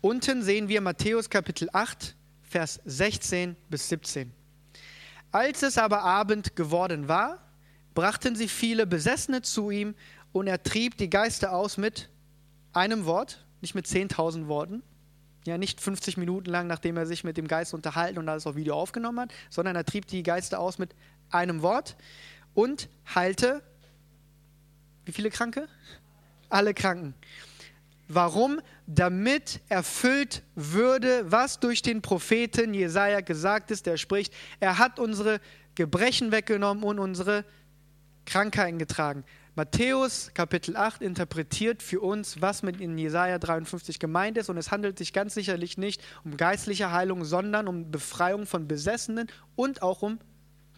Unten 0.01 0.41
sehen 0.41 0.69
wir 0.69 0.81
Matthäus 0.81 1.29
Kapitel 1.29 1.69
8, 1.71 2.15
Vers 2.41 2.81
16 2.83 3.55
bis 3.69 3.87
17. 3.89 4.33
Als 5.31 5.61
es 5.61 5.77
aber 5.77 6.01
Abend 6.01 6.55
geworden 6.55 7.07
war, 7.07 7.47
brachten 7.93 8.35
sie 8.35 8.47
viele 8.47 8.87
Besessene 8.87 9.43
zu 9.43 9.69
ihm 9.69 9.93
und 10.31 10.47
er 10.47 10.63
trieb 10.63 10.97
die 10.97 11.11
Geister 11.11 11.53
aus 11.53 11.77
mit 11.77 12.09
einem 12.73 13.05
Wort, 13.05 13.45
nicht 13.61 13.75
mit 13.75 13.85
10.000 13.85 14.47
Worten, 14.47 14.81
ja, 15.45 15.57
nicht 15.57 15.81
50 15.81 16.17
Minuten 16.17 16.49
lang, 16.49 16.67
nachdem 16.67 16.97
er 16.97 17.05
sich 17.05 17.23
mit 17.23 17.37
dem 17.37 17.47
Geist 17.47 17.73
unterhalten 17.73 18.19
und 18.19 18.29
alles 18.29 18.45
auf 18.45 18.55
Video 18.55 18.75
aufgenommen 18.75 19.19
hat, 19.19 19.33
sondern 19.49 19.75
er 19.75 19.85
trieb 19.85 20.07
die 20.07 20.23
Geister 20.23 20.59
aus 20.59 20.77
mit 20.77 20.95
einem 21.29 21.61
Wort 21.61 21.95
und 22.53 22.89
heilte 23.13 23.63
wie 25.05 25.11
viele 25.11 25.29
Kranke? 25.29 25.67
Alle 26.49 26.73
Kranken. 26.73 27.13
Warum? 28.07 28.61
Damit 28.87 29.61
erfüllt 29.69 30.43
würde, 30.55 31.31
was 31.31 31.59
durch 31.59 31.81
den 31.81 32.01
Propheten 32.01 32.73
Jesaja 32.73 33.21
gesagt 33.21 33.71
ist, 33.71 33.85
der 33.85 33.97
spricht, 33.97 34.33
er 34.59 34.77
hat 34.77 34.99
unsere 34.99 35.39
Gebrechen 35.75 36.31
weggenommen 36.31 36.83
und 36.83 36.99
unsere 36.99 37.45
Krankheiten 38.25 38.77
getragen. 38.77 39.23
Matthäus 39.55 40.31
Kapitel 40.33 40.77
8 40.77 41.01
interpretiert 41.01 41.83
für 41.83 41.99
uns, 41.99 42.41
was 42.41 42.63
mit 42.63 42.79
in 42.79 42.97
Jesaja 42.97 43.37
53 43.37 43.99
gemeint 43.99 44.37
ist. 44.37 44.49
Und 44.49 44.57
es 44.57 44.71
handelt 44.71 44.97
sich 44.97 45.11
ganz 45.11 45.33
sicherlich 45.33 45.77
nicht 45.77 46.01
um 46.23 46.37
geistliche 46.37 46.91
Heilung, 46.91 47.25
sondern 47.25 47.67
um 47.67 47.91
Befreiung 47.91 48.45
von 48.45 48.67
Besessenen 48.67 49.27
und 49.55 49.81
auch 49.81 50.01
um 50.03 50.19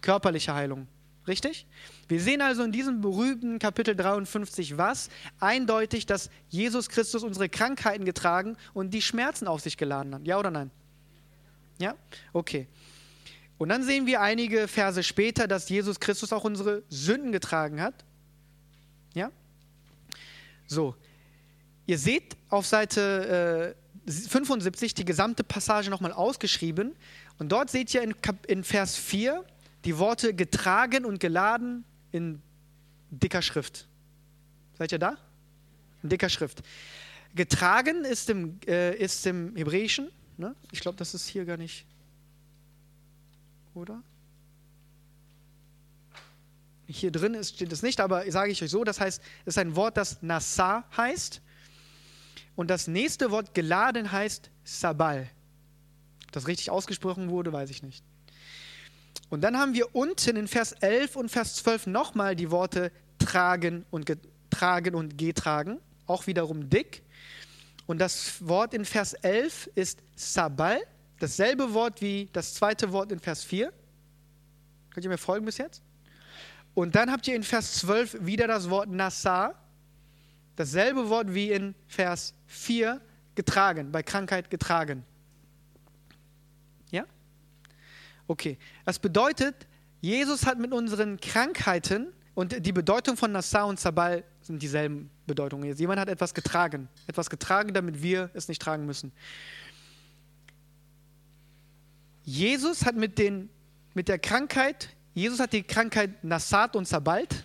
körperliche 0.01 0.55
Heilung. 0.55 0.87
Richtig? 1.27 1.67
Wir 2.07 2.19
sehen 2.19 2.41
also 2.41 2.63
in 2.63 2.71
diesem 2.71 2.99
berühmten 2.99 3.59
Kapitel 3.59 3.95
53 3.95 4.77
was? 4.77 5.09
Eindeutig, 5.39 6.05
dass 6.05 6.29
Jesus 6.49 6.89
Christus 6.89 7.23
unsere 7.23 7.49
Krankheiten 7.49 8.05
getragen 8.05 8.57
und 8.73 8.93
die 8.93 9.01
Schmerzen 9.01 9.47
auf 9.47 9.61
sich 9.61 9.77
geladen 9.77 10.15
hat. 10.15 10.27
Ja 10.27 10.39
oder 10.39 10.51
nein? 10.51 10.71
Ja? 11.79 11.95
Okay. 12.33 12.67
Und 13.57 13.69
dann 13.69 13.83
sehen 13.83 14.07
wir 14.07 14.19
einige 14.19 14.67
Verse 14.67 15.03
später, 15.03 15.47
dass 15.47 15.69
Jesus 15.69 15.99
Christus 15.99 16.33
auch 16.33 16.43
unsere 16.43 16.83
Sünden 16.89 17.31
getragen 17.31 17.79
hat. 17.79 18.03
So. 20.67 20.95
Ihr 21.85 21.97
seht 21.97 22.37
auf 22.49 22.65
Seite 22.65 23.75
äh, 24.05 24.09
75 24.11 24.93
die 24.93 25.05
gesamte 25.05 25.43
Passage 25.43 25.89
nochmal 25.89 26.11
ausgeschrieben. 26.11 26.95
Und 27.39 27.51
dort 27.51 27.69
seht 27.69 27.93
ihr 27.93 28.01
in, 28.01 28.15
in 28.47 28.63
Vers 28.63 28.95
4, 28.95 29.43
die 29.85 29.97
Worte 29.97 30.33
getragen 30.33 31.05
und 31.05 31.19
geladen 31.19 31.83
in 32.11 32.41
dicker 33.11 33.41
Schrift. 33.41 33.87
Seid 34.77 34.91
ihr 34.91 34.99
da? 34.99 35.17
In 36.01 36.09
dicker 36.09 36.29
Schrift. 36.29 36.63
Getragen 37.35 38.05
ist 38.05 38.29
im, 38.29 38.59
äh, 38.67 38.95
ist 38.95 39.25
im 39.25 39.55
Hebräischen, 39.55 40.09
ne? 40.37 40.55
ich 40.71 40.79
glaube, 40.79 40.97
das 40.97 41.13
ist 41.13 41.27
hier 41.27 41.45
gar 41.45 41.57
nicht, 41.57 41.85
oder? 43.73 44.03
Hier 46.93 47.11
drin 47.11 47.33
ist, 47.33 47.55
steht 47.55 47.71
es 47.71 47.81
nicht, 47.81 47.99
aber 47.99 48.29
sage 48.31 48.51
ich 48.51 48.61
euch 48.61 48.69
so, 48.69 48.83
das 48.83 48.99
heißt, 48.99 49.19
es 49.45 49.55
ist 49.55 49.57
ein 49.57 49.75
Wort, 49.75 49.97
das 49.97 50.21
Nassar 50.21 50.87
heißt. 50.95 51.41
Und 52.55 52.69
das 52.69 52.87
nächste 52.87 53.31
Wort 53.31 53.55
geladen 53.55 54.11
heißt 54.11 54.51
Sabal. 54.63 55.27
Ob 56.25 56.31
das 56.33 56.47
richtig 56.47 56.69
ausgesprochen 56.69 57.31
wurde, 57.31 57.51
weiß 57.51 57.71
ich 57.71 57.81
nicht. 57.81 58.03
Und 59.31 59.41
dann 59.41 59.57
haben 59.57 59.73
wir 59.73 59.95
unten 59.95 60.35
in 60.35 60.47
Vers 60.47 60.73
11 60.73 61.15
und 61.15 61.29
Vers 61.29 61.55
12 61.55 61.87
nochmal 61.87 62.35
die 62.35 62.51
Worte 62.51 62.91
tragen 63.17 63.85
und 63.89 64.05
getragen 64.05 64.93
und 64.93 65.17
getragen, 65.17 65.79
auch 66.05 66.27
wiederum 66.27 66.69
dick. 66.69 67.01
Und 67.87 67.97
das 67.97 68.47
Wort 68.47 68.75
in 68.75 68.85
Vers 68.85 69.13
11 69.13 69.71
ist 69.73 69.99
Sabal, 70.15 70.79
dasselbe 71.19 71.73
Wort 71.73 72.01
wie 72.01 72.29
das 72.33 72.53
zweite 72.53 72.91
Wort 72.91 73.11
in 73.11 73.19
Vers 73.19 73.43
4. 73.43 73.73
Könnt 74.91 75.03
ihr 75.03 75.09
mir 75.09 75.17
folgen 75.17 75.45
bis 75.45 75.57
jetzt? 75.57 75.81
Und 76.73 76.95
dann 76.95 77.11
habt 77.11 77.27
ihr 77.27 77.35
in 77.35 77.43
Vers 77.43 77.75
12 77.79 78.25
wieder 78.25 78.47
das 78.47 78.69
Wort 78.69 78.89
Nassar, 78.89 79.55
dasselbe 80.55 81.09
Wort 81.09 81.33
wie 81.33 81.51
in 81.51 81.75
Vers 81.87 82.33
4, 82.47 83.01
getragen, 83.35 83.91
bei 83.91 84.03
Krankheit 84.03 84.49
getragen. 84.49 85.03
Okay, 88.27 88.57
das 88.85 88.99
bedeutet, 88.99 89.67
Jesus 90.01 90.45
hat 90.45 90.57
mit 90.57 90.71
unseren 90.71 91.19
Krankheiten 91.19 92.07
und 92.35 92.65
die 92.65 92.71
Bedeutung 92.71 93.17
von 93.17 93.31
Nassau 93.31 93.67
und 93.67 93.79
Sabal 93.79 94.23
sind 94.41 94.61
dieselben 94.61 95.09
Bedeutungen. 95.27 95.75
Jemand 95.75 95.99
hat 95.99 96.09
etwas 96.09 96.33
getragen, 96.33 96.87
etwas 97.07 97.29
getragen, 97.29 97.73
damit 97.73 98.01
wir 98.01 98.29
es 98.33 98.47
nicht 98.47 98.61
tragen 98.61 98.85
müssen. 98.85 99.11
Jesus 102.23 102.85
hat 102.85 102.95
mit, 102.95 103.19
den, 103.19 103.49
mit 103.93 104.07
der 104.07 104.19
Krankheit, 104.19 104.89
Jesus 105.13 105.39
hat 105.39 105.53
die 105.53 105.63
Krankheit 105.63 106.23
Nassat 106.23 106.75
und 106.75 106.87
Sabalt, 106.87 107.43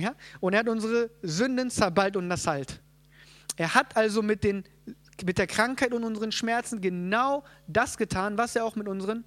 Ja? 0.00 0.14
Und 0.40 0.54
er 0.54 0.60
hat 0.60 0.68
unsere 0.68 1.10
Sünden 1.22 1.70
zerbalt 1.70 2.16
und 2.16 2.26
nassalt. 2.26 2.80
Er 3.56 3.74
hat 3.74 3.96
also 3.96 4.22
mit, 4.22 4.42
den, 4.42 4.64
mit 5.24 5.36
der 5.36 5.46
Krankheit 5.46 5.92
und 5.92 6.04
unseren 6.04 6.32
Schmerzen 6.32 6.80
genau 6.80 7.44
das 7.66 7.98
getan, 7.98 8.38
was 8.38 8.56
er 8.56 8.64
auch 8.64 8.76
mit 8.76 8.88
unseren 8.88 9.24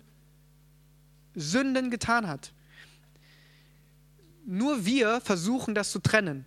Sünden 1.35 1.91
getan 1.91 2.27
hat. 2.27 2.51
Nur 4.45 4.85
wir 4.85 5.21
versuchen 5.21 5.75
das 5.75 5.91
zu 5.91 5.99
trennen. 5.99 6.45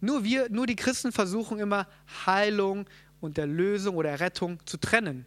Nur 0.00 0.24
wir, 0.24 0.50
nur 0.50 0.66
die 0.66 0.76
Christen 0.76 1.12
versuchen 1.12 1.58
immer 1.58 1.86
Heilung 2.26 2.86
und 3.20 3.38
Erlösung 3.38 3.96
oder 3.96 4.20
Rettung 4.20 4.58
zu 4.66 4.76
trennen. 4.76 5.24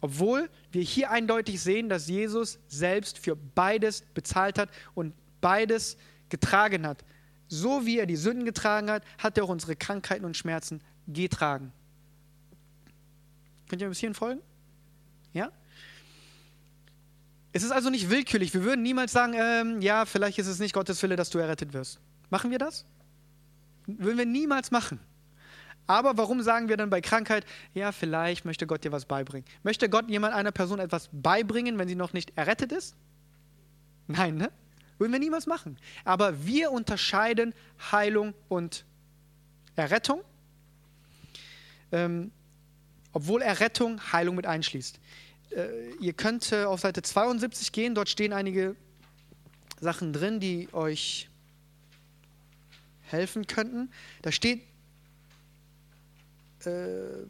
Obwohl 0.00 0.48
wir 0.72 0.82
hier 0.82 1.10
eindeutig 1.10 1.60
sehen, 1.60 1.88
dass 1.88 2.08
Jesus 2.08 2.58
selbst 2.68 3.18
für 3.18 3.36
beides 3.36 4.02
bezahlt 4.14 4.58
hat 4.58 4.70
und 4.94 5.14
beides 5.40 5.96
getragen 6.28 6.86
hat. 6.86 7.04
So 7.48 7.84
wie 7.84 7.98
er 7.98 8.06
die 8.06 8.16
Sünden 8.16 8.44
getragen 8.44 8.90
hat, 8.90 9.04
hat 9.18 9.36
er 9.36 9.44
auch 9.44 9.48
unsere 9.48 9.76
Krankheiten 9.76 10.24
und 10.24 10.36
Schmerzen 10.36 10.80
getragen. 11.08 11.72
Könnt 13.68 13.82
ihr 13.82 13.88
ein 13.88 13.90
bisschen 13.90 14.14
folgen? 14.14 14.40
Ja? 15.32 15.50
Es 17.52 17.62
ist 17.62 17.72
also 17.72 17.90
nicht 17.90 18.08
willkürlich. 18.10 18.54
Wir 18.54 18.64
würden 18.64 18.82
niemals 18.82 19.12
sagen, 19.12 19.34
ähm, 19.36 19.80
ja, 19.80 20.06
vielleicht 20.06 20.38
ist 20.38 20.46
es 20.46 20.60
nicht 20.60 20.72
Gottes 20.72 21.02
Wille, 21.02 21.16
dass 21.16 21.30
du 21.30 21.38
errettet 21.38 21.72
wirst. 21.72 22.00
Machen 22.30 22.50
wir 22.50 22.58
das? 22.58 22.86
Würden 23.86 24.18
wir 24.18 24.26
niemals 24.26 24.70
machen. 24.70 25.00
Aber 25.90 26.16
warum 26.16 26.40
sagen 26.40 26.68
wir 26.68 26.76
dann 26.76 26.88
bei 26.88 27.00
Krankheit, 27.00 27.44
ja, 27.74 27.90
vielleicht 27.90 28.44
möchte 28.44 28.64
Gott 28.68 28.84
dir 28.84 28.92
was 28.92 29.06
beibringen? 29.06 29.44
Möchte 29.64 29.88
Gott 29.88 30.08
jemand 30.08 30.34
einer 30.34 30.52
Person 30.52 30.78
etwas 30.78 31.08
beibringen, 31.10 31.80
wenn 31.80 31.88
sie 31.88 31.96
noch 31.96 32.12
nicht 32.12 32.30
errettet 32.36 32.70
ist? 32.70 32.94
Nein, 34.06 34.36
ne? 34.36 34.52
Würden 34.98 35.10
wir 35.10 35.18
niemals 35.18 35.48
machen. 35.48 35.78
Aber 36.04 36.46
wir 36.46 36.70
unterscheiden 36.70 37.54
Heilung 37.90 38.34
und 38.48 38.84
Errettung, 39.74 40.22
ähm, 41.90 42.30
obwohl 43.12 43.42
Errettung 43.42 44.00
Heilung 44.12 44.36
mit 44.36 44.46
einschließt. 44.46 45.00
Äh, 45.56 45.90
ihr 46.00 46.12
könnt 46.12 46.52
äh, 46.52 46.66
auf 46.66 46.78
Seite 46.78 47.02
72 47.02 47.72
gehen, 47.72 47.96
dort 47.96 48.08
stehen 48.08 48.32
einige 48.32 48.76
Sachen 49.80 50.12
drin, 50.12 50.38
die 50.38 50.68
euch 50.70 51.28
helfen 53.02 53.48
könnten. 53.48 53.90
Da 54.22 54.30
steht 54.30 54.69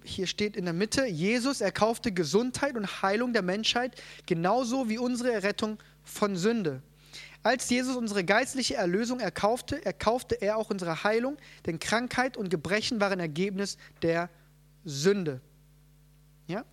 hier 0.04 0.26
steht 0.26 0.56
in 0.56 0.64
der 0.64 0.74
Mitte, 0.74 1.06
Jesus 1.06 1.60
erkaufte 1.60 2.12
Gesundheit 2.12 2.76
und 2.76 3.02
Heilung 3.02 3.32
der 3.32 3.42
Menschheit, 3.42 4.00
genauso 4.26 4.88
wie 4.88 4.98
unsere 4.98 5.32
Errettung 5.32 5.78
von 6.02 6.36
Sünde. 6.36 6.82
Als 7.42 7.70
Jesus 7.70 7.96
unsere 7.96 8.22
geistliche 8.22 8.74
Erlösung 8.74 9.20
erkaufte, 9.20 9.84
erkaufte 9.84 10.34
er 10.34 10.58
auch 10.58 10.68
unsere 10.68 11.04
Heilung, 11.04 11.38
denn 11.64 11.78
Krankheit 11.78 12.36
und 12.36 12.50
Gebrechen 12.50 13.00
waren 13.00 13.18
Ergebnis 13.18 13.78
der 14.02 14.28
Sünde. 14.84 15.40
Ja? 16.46 16.64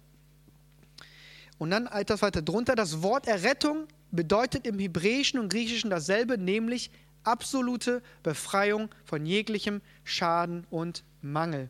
Und 1.58 1.72
dann 1.72 1.88
etwas 1.88 2.22
weiter 2.22 2.42
drunter, 2.42 2.76
das 2.76 3.02
Wort 3.02 3.28
Errettung 3.28 3.88
bedeutet 4.12 4.68
im 4.68 4.78
Hebräischen 4.80 5.40
und 5.40 5.50
Griechischen 5.50 5.90
dasselbe, 5.90 6.38
nämlich 6.38 6.92
absolute 7.24 8.02
Befreiung 8.24 8.90
von 9.06 9.26
jeglichem 9.26 9.82
Schaden 10.04 10.66
und 10.70 11.04
Mangel. 11.22 11.70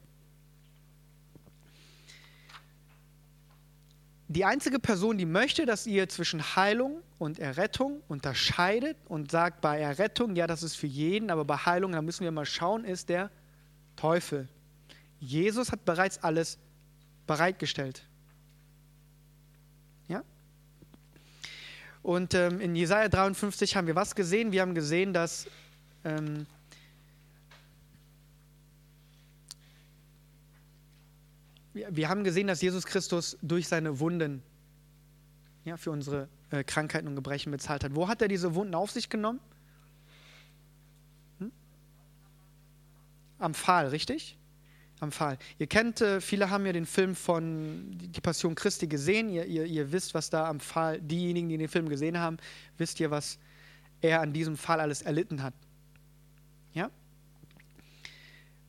Die 4.29 4.43
einzige 4.43 4.79
Person, 4.79 5.17
die 5.17 5.25
möchte, 5.25 5.65
dass 5.65 5.87
ihr 5.87 6.09
zwischen 6.09 6.55
Heilung 6.55 7.01
und 7.17 7.39
Errettung 7.39 8.01
unterscheidet 8.09 8.97
und 9.07 9.31
sagt, 9.31 9.61
bei 9.61 9.79
Errettung, 9.79 10.35
ja, 10.35 10.47
das 10.47 10.63
ist 10.63 10.75
für 10.75 10.87
jeden, 10.87 11.31
aber 11.31 11.45
bei 11.45 11.55
Heilung, 11.55 11.93
da 11.93 12.01
müssen 12.01 12.23
wir 12.23 12.31
mal 12.31 12.45
schauen, 12.45 12.83
ist 12.83 13.07
der 13.07 13.31
Teufel. 13.95 14.49
Jesus 15.19 15.71
hat 15.71 15.85
bereits 15.85 16.21
alles 16.23 16.59
bereitgestellt. 17.25 18.03
Ja? 20.09 20.23
Und 22.03 22.33
ähm, 22.33 22.59
in 22.59 22.75
Jesaja 22.75 23.07
53 23.07 23.77
haben 23.77 23.87
wir 23.87 23.95
was 23.95 24.13
gesehen? 24.13 24.51
Wir 24.51 24.61
haben 24.61 24.75
gesehen, 24.75 25.13
dass 25.13 25.47
ähm, 26.03 26.45
wir 31.89 32.09
haben 32.09 32.23
gesehen, 32.23 32.47
dass 32.47 32.61
Jesus 32.61 32.85
Christus 32.85 33.37
durch 33.41 33.67
seine 33.67 33.99
Wunden 33.99 34.41
ja, 35.65 35.77
für 35.77 35.91
unsere 35.91 36.29
äh, 36.49 36.63
Krankheiten 36.63 37.07
und 37.07 37.15
Gebrechen 37.15 37.51
bezahlt 37.51 37.83
hat. 37.83 37.95
Wo 37.95 38.07
hat 38.07 38.21
er 38.21 38.27
diese 38.27 38.55
Wunden 38.55 38.73
auf 38.73 38.91
sich 38.91 39.09
genommen? 39.09 39.39
Hm? 41.39 41.51
Am 43.37 43.53
Pfahl, 43.53 43.87
richtig? 43.87 44.37
Am 44.99 45.11
Pfahl. 45.11 45.37
Ihr 45.59 45.67
kennt, 45.67 46.01
äh, 46.01 46.21
viele 46.21 46.49
haben 46.49 46.65
ja 46.65 46.73
den 46.73 46.85
Film 46.85 47.15
von 47.15 47.97
Die 47.97 48.21
Passion 48.21 48.55
Christi 48.55 48.87
gesehen. 48.87 49.29
Ihr, 49.29 49.45
ihr, 49.45 49.65
ihr 49.65 49.91
wisst, 49.91 50.13
was 50.13 50.29
da 50.29 50.47
am 50.47 50.59
Pfahl, 50.59 51.01
diejenigen, 51.01 51.49
die 51.49 51.57
den 51.57 51.67
Film 51.67 51.89
gesehen 51.89 52.17
haben, 52.17 52.37
wisst 52.77 52.99
ihr, 52.99 53.11
was 53.11 53.37
er 54.01 54.21
an 54.21 54.33
diesem 54.33 54.57
Pfahl 54.57 54.79
alles 54.79 55.01
erlitten 55.01 55.43
hat. 55.43 55.53
Ja? 56.73 56.89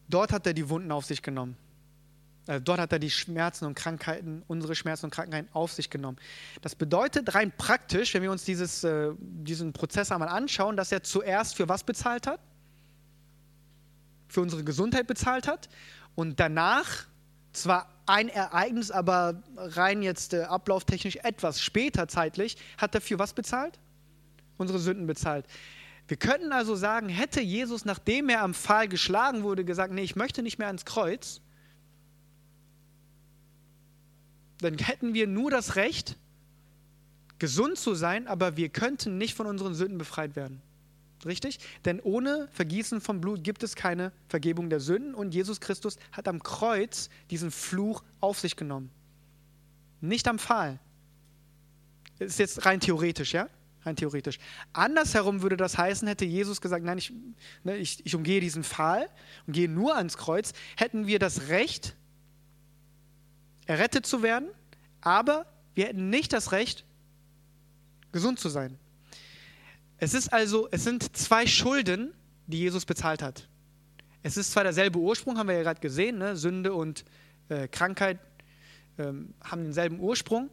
Dort 0.09 0.33
hat 0.33 0.47
er 0.47 0.55
die 0.55 0.68
Wunden 0.68 0.90
auf 0.90 1.05
sich 1.05 1.23
genommen. 1.23 1.57
Also 2.49 2.65
dort 2.65 2.81
hat 2.81 2.93
er 2.93 2.99
die 2.99 3.11
Schmerzen 3.11 3.67
und 3.67 3.75
Krankheiten, 3.75 4.43
unsere 4.49 4.75
Schmerzen 4.75 5.07
und 5.07 5.11
Krankheiten 5.11 5.51
auf 5.53 5.71
sich 5.71 5.91
genommen. 5.91 6.17
Das 6.63 6.75
bedeutet 6.75 7.35
rein 7.35 7.53
praktisch, 7.57 8.15
wenn 8.15 8.23
wir 8.23 8.33
uns 8.33 8.45
dieses, 8.45 8.85
äh, 8.85 9.11
diesen 9.19 9.75
Prozess 9.75 10.11
einmal 10.11 10.29
anschauen, 10.29 10.75
dass 10.75 10.91
er 10.91 11.03
zuerst 11.03 11.57
für 11.57 11.69
was 11.69 11.85
bezahlt 11.85 12.27
hat? 12.27 12.41
Für 14.29 14.41
unsere 14.41 14.65
Gesundheit 14.65 15.07
bezahlt 15.07 15.47
hat 15.47 15.69
und 16.15 16.41
danach 16.41 17.05
zwar 17.53 17.87
ein 18.07 18.31
Ereignis, 18.31 18.91
aber 18.91 19.43
rein 19.59 20.01
jetzt 20.03 20.33
äh, 20.33 20.45
ablauftechnisch 20.45 21.17
etwas 21.17 21.61
später 21.61 22.09
zeitlich, 22.09 22.57
hat 22.79 22.95
er 22.95 23.03
für 23.03 23.19
was 23.19 23.35
bezahlt? 23.35 23.79
Unsere 24.57 24.79
Sünden 24.79 25.07
bezahlt. 25.07 25.45
Wir 26.07 26.17
könnten 26.17 26.53
also 26.53 26.77
sagen, 26.77 27.11
hätte 27.11 27.43
Jesus, 27.43 27.85
nachdem 27.85 28.31
er 28.31 28.41
am 28.41 28.55
Pfahl 28.55 28.89
geschlagen 28.89 29.43
wurde, 29.43 29.67
gesagt, 29.67 29.93
nee, 29.93 30.01
ich 30.01 30.17
möchte 30.17 30.43
nicht 30.43 30.59
mehr 30.59 30.69
ans 30.69 30.87
Kreuz, 30.87 31.43
dann 34.61 34.79
hätten 34.79 35.14
wir 35.14 35.27
nur 35.27 35.51
das 35.51 35.77
Recht, 35.77 36.16
gesund 37.38 37.79
zu 37.79 37.94
sein, 37.94 38.27
aber 38.27 38.57
wir 38.57 38.68
könnten 38.68 39.18
nicht 39.18 39.35
von 39.35 39.47
unseren 39.47 39.75
Sünden 39.75 39.99
befreit 39.99 40.37
werden. 40.37 40.61
Richtig? 41.25 41.59
Denn 41.85 42.01
ohne 42.01 42.49
Vergießen 42.53 43.01
von 43.01 43.21
Blut 43.21 43.42
gibt 43.42 43.62
es 43.62 43.75
keine 43.75 44.12
Vergebung 44.29 44.71
der 44.71 44.81
Sünden 44.81 45.14
und 45.14 45.35
Jesus 45.35 45.61
Christus 45.61 45.99
hat 46.12 46.29
am 46.29 46.42
Kreuz 46.42 47.11
diesen 47.31 47.51
Fluch 47.51 48.05
auf 48.21 48.38
sich 48.38 48.57
genommen. 48.57 48.90
Nicht 50.01 50.29
am 50.29 50.38
Pfahl. 50.38 50.79
Das 52.18 52.29
ist 52.29 52.38
jetzt 52.38 52.66
rein 52.66 52.81
theoretisch, 52.81 53.33
ja? 53.33 53.49
Rein 53.85 53.97
theoretisch. 53.97 54.38
Andersherum 54.73 55.42
würde 55.42 55.57
das 55.57 55.77
heißen, 55.77 56.07
hätte 56.07 56.25
Jesus 56.25 56.61
gesagt, 56.61 56.85
nein, 56.85 56.99
ich, 56.99 57.12
ne, 57.64 57.77
ich, 57.77 58.05
ich 58.05 58.14
umgehe 58.14 58.40
diesen 58.40 58.62
Pfahl 58.62 59.09
und 59.47 59.53
gehe 59.53 59.68
nur 59.68 59.97
ans 59.97 60.16
Kreuz, 60.16 60.53
hätten 60.77 61.07
wir 61.07 61.18
das 61.18 61.49
Recht, 61.49 61.97
errettet 63.69 64.07
zu 64.07 64.23
werden, 64.23 64.49
aber 65.01 65.47
wir 65.75 65.87
hätten 65.87 66.11
nicht 66.11 66.33
das 66.33 66.51
Recht, 66.51 66.85
gesund 68.11 68.41
zu 68.41 68.49
sein. 68.49 68.79
Es 69.99 70.15
ist 70.15 70.33
also, 70.33 70.69
es 70.73 70.83
sind 70.83 71.17
zwei 71.17 71.47
Schulden, 71.47 72.15
die 72.47 72.59
Jesus 72.59 72.85
bezahlt 72.85 73.23
hat. 73.23 73.47
Es 74.23 74.37
ist 74.37 74.53
zwar 74.53 74.65
derselbe 74.65 74.99
Ursprung, 74.99 75.39
haben 75.39 75.49
wir 75.49 75.57
ja 75.57 75.63
gerade 75.63 75.81
gesehen, 75.81 76.19
ne? 76.19 76.37
Sünde 76.37 76.73
und 76.73 77.05
äh, 77.49 77.69
Krankheit 77.69 78.19
ähm, 78.99 79.35
haben 79.45 79.65
denselben 79.65 80.01
Ursprung, 80.01 80.51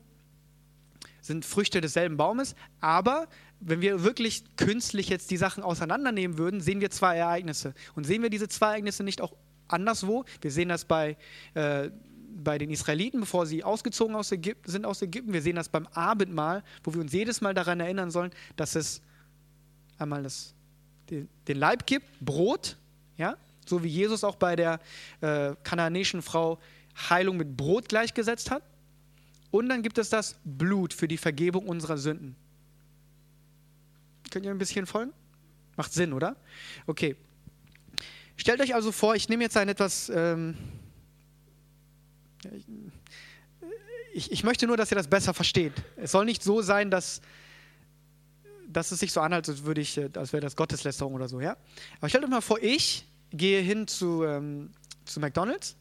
sind 1.22 1.46
Früchte 1.46 1.82
desselben 1.82 2.18
Baumes, 2.18 2.56
aber 2.82 3.28
wenn 3.62 3.82
wir 3.82 4.04
wirklich 4.04 4.44
künstlich 4.58 5.08
jetzt 5.10 5.32
die 5.32 5.38
Sachen 5.38 5.64
auseinandernehmen 5.64 6.38
würden, 6.38 6.60
sehen 6.60 6.82
wir 6.82 6.92
zwei 6.92 7.16
Ereignisse. 7.16 7.74
Und 7.96 8.04
sehen 8.04 8.22
wir 8.22 8.30
diese 8.30 8.50
zwei 8.50 8.68
Ereignisse 8.72 9.04
nicht 9.04 9.22
auch 9.22 9.34
anderswo? 9.68 10.26
Wir 10.42 10.52
sehen 10.52 10.70
das 10.70 10.86
bei 10.86 11.18
äh, 11.54 11.90
bei 12.36 12.58
den 12.58 12.70
Israeliten, 12.70 13.22
bevor 13.22 13.46
sie 13.46 13.64
ausgezogen 13.64 14.16
aus 14.16 14.32
Ägypten, 14.32 14.70
sind 14.70 14.86
aus 14.86 15.02
Ägypten. 15.02 15.34
Wir 15.34 15.42
sehen 15.42 15.56
das 15.56 15.70
beim 15.70 15.88
Abendmahl, 15.88 16.64
wo 16.84 16.94
wir 16.94 17.02
uns 17.02 17.14
jedes 17.14 17.42
Mal 17.42 17.54
daran 17.54 17.80
erinnern 17.80 18.12
sollen, 18.12 18.32
dass 18.56 18.76
es 18.76 19.02
einmal 19.98 20.24
das, 20.24 20.54
den, 21.10 21.30
Leib 21.48 21.88
gibt, 21.88 22.06
Brot, 22.20 22.78
ja, 23.18 23.38
so 23.66 23.84
wie 23.84 23.88
Jesus 23.88 24.24
auch 24.24 24.36
bei 24.36 24.56
der 24.56 24.80
äh, 25.22 25.56
kananäischen 25.64 26.22
Frau 26.22 26.60
Heilung 27.10 27.38
mit 27.38 27.56
Brot 27.56 27.90
gleichgesetzt 27.90 28.52
hat. 28.52 28.64
Und 29.52 29.70
dann 29.70 29.82
gibt 29.82 29.98
es 29.98 30.10
das 30.10 30.36
Blut 30.44 30.94
für 30.94 31.08
die 31.08 31.18
Vergebung 31.18 31.68
unserer 31.68 31.98
Sünden. 31.98 32.36
Könnt 34.30 34.46
ihr 34.46 34.52
ein 34.52 34.58
bisschen 34.58 34.86
folgen? 34.86 35.14
Macht 35.78 35.94
Sinn, 35.94 36.14
oder? 36.14 36.36
Okay. 36.88 37.16
Stellt 38.38 38.60
euch 38.60 38.76
also 38.76 38.92
vor, 38.92 39.16
ich 39.16 39.30
nehme 39.30 39.44
jetzt 39.44 39.56
ein 39.56 39.70
etwas 39.70 40.10
ähm, 40.14 40.58
ich, 44.14 44.32
ich 44.32 44.44
möchte 44.44 44.66
nur, 44.68 44.78
dass 44.78 44.92
ihr 44.92 44.96
das 44.96 45.08
besser 45.08 45.34
versteht. 45.34 45.74
Es 45.98 46.12
soll 46.12 46.26
nicht 46.26 46.42
so 46.42 46.62
sein, 46.62 46.90
dass, 46.90 47.22
dass 48.68 48.92
es 48.92 49.00
sich 49.00 49.12
so 49.12 49.22
anhört, 49.22 49.50
als, 49.50 49.66
würde 49.66 49.82
ich, 49.82 49.98
äh, 49.98 50.10
als 50.16 50.34
wäre 50.34 50.42
das 50.42 50.56
Gotteslästerung 50.56 51.14
oder 51.14 51.28
so, 51.28 51.42
ja. 51.42 51.58
Aber 52.00 52.10
stellt 52.10 52.24
euch 52.24 52.30
mal 52.30 52.42
vor, 52.42 52.60
ich 52.62 53.06
gehe 53.32 53.62
hin 53.62 53.88
zu, 53.88 54.24
ähm, 54.24 54.72
zu 55.04 55.20
McDonalds 55.20 55.76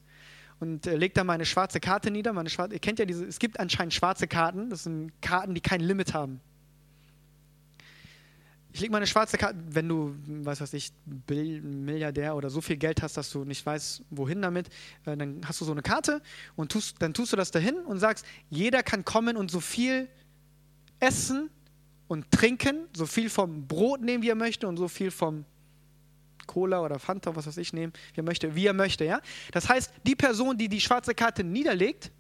und 0.61 0.87
äh, 0.87 0.96
lege 0.96 1.14
da 1.14 1.24
meine 1.24 1.46
schwarze 1.46 1.81
Karte 1.81 2.11
nieder. 2.11 2.33
Meine 2.33 2.50
schwarze, 2.50 2.74
ihr 2.74 2.81
kennt 2.81 2.98
ja 2.98 3.05
diese, 3.05 3.24
es 3.24 3.38
gibt 3.38 3.61
anscheinend 3.61 3.94
schwarze 3.94 4.27
Karten, 4.27 4.70
das 4.70 4.85
sind 4.85 5.12
Karten, 5.22 5.55
die 5.55 5.61
kein 5.61 5.81
Limit 5.81 6.14
haben. 6.14 6.40
Ich 8.74 8.80
lege 8.80 8.90
meine 8.90 9.06
schwarze 9.06 9.38
Karte, 9.38 9.56
wenn 9.68 9.88
du, 9.88 10.16
weiß 10.26 10.60
was 10.60 10.72
ich, 10.72 10.92
Milliardär 11.28 12.34
oder 12.34 12.50
so 12.50 12.60
viel 12.60 12.76
Geld 12.76 13.02
hast, 13.02 13.16
dass 13.16 13.30
du 13.30 13.44
nicht 13.44 13.64
weißt, 13.64 14.02
wohin 14.10 14.42
damit, 14.42 14.66
äh, 15.06 15.16
dann 15.16 15.42
hast 15.46 15.60
du 15.60 15.64
so 15.64 15.70
eine 15.70 15.80
Karte 15.80 16.20
und 16.56 16.72
tust, 16.72 16.96
dann 16.98 17.14
tust 17.14 17.32
du 17.32 17.37
das 17.37 17.52
dahin 17.52 17.76
und 17.76 18.00
sagst, 18.00 18.26
jeder 18.50 18.82
kann 18.82 19.04
kommen 19.04 19.37
und 19.37 19.48
so 19.48 19.60
viel 19.60 20.08
essen 20.98 21.50
und 22.08 22.28
trinken, 22.32 22.88
so 22.96 23.06
viel 23.06 23.30
vom 23.30 23.68
Brot 23.68 24.00
nehmen, 24.00 24.24
wie 24.24 24.30
er 24.30 24.34
möchte 24.34 24.66
und 24.66 24.76
so 24.76 24.88
viel 24.88 25.12
vom 25.12 25.44
Cola 26.48 26.80
oder 26.80 26.98
Fanta, 26.98 27.37
was 27.37 27.46
weiß 27.46 27.58
ich, 27.58 27.72
nehmen, 27.72 27.92
wie 28.14 28.22
er 28.22 28.24
möchte, 28.24 28.56
wie 28.56 28.66
er 28.66 28.74
möchte, 28.74 29.04
ja. 29.04 29.20
Das 29.52 29.68
heißt, 29.68 29.92
die 30.04 30.16
Person, 30.16 30.58
die 30.58 30.68
die 30.68 30.80
schwarze 30.80 31.14
Karte 31.14 31.44
niederlegt, 31.44 32.10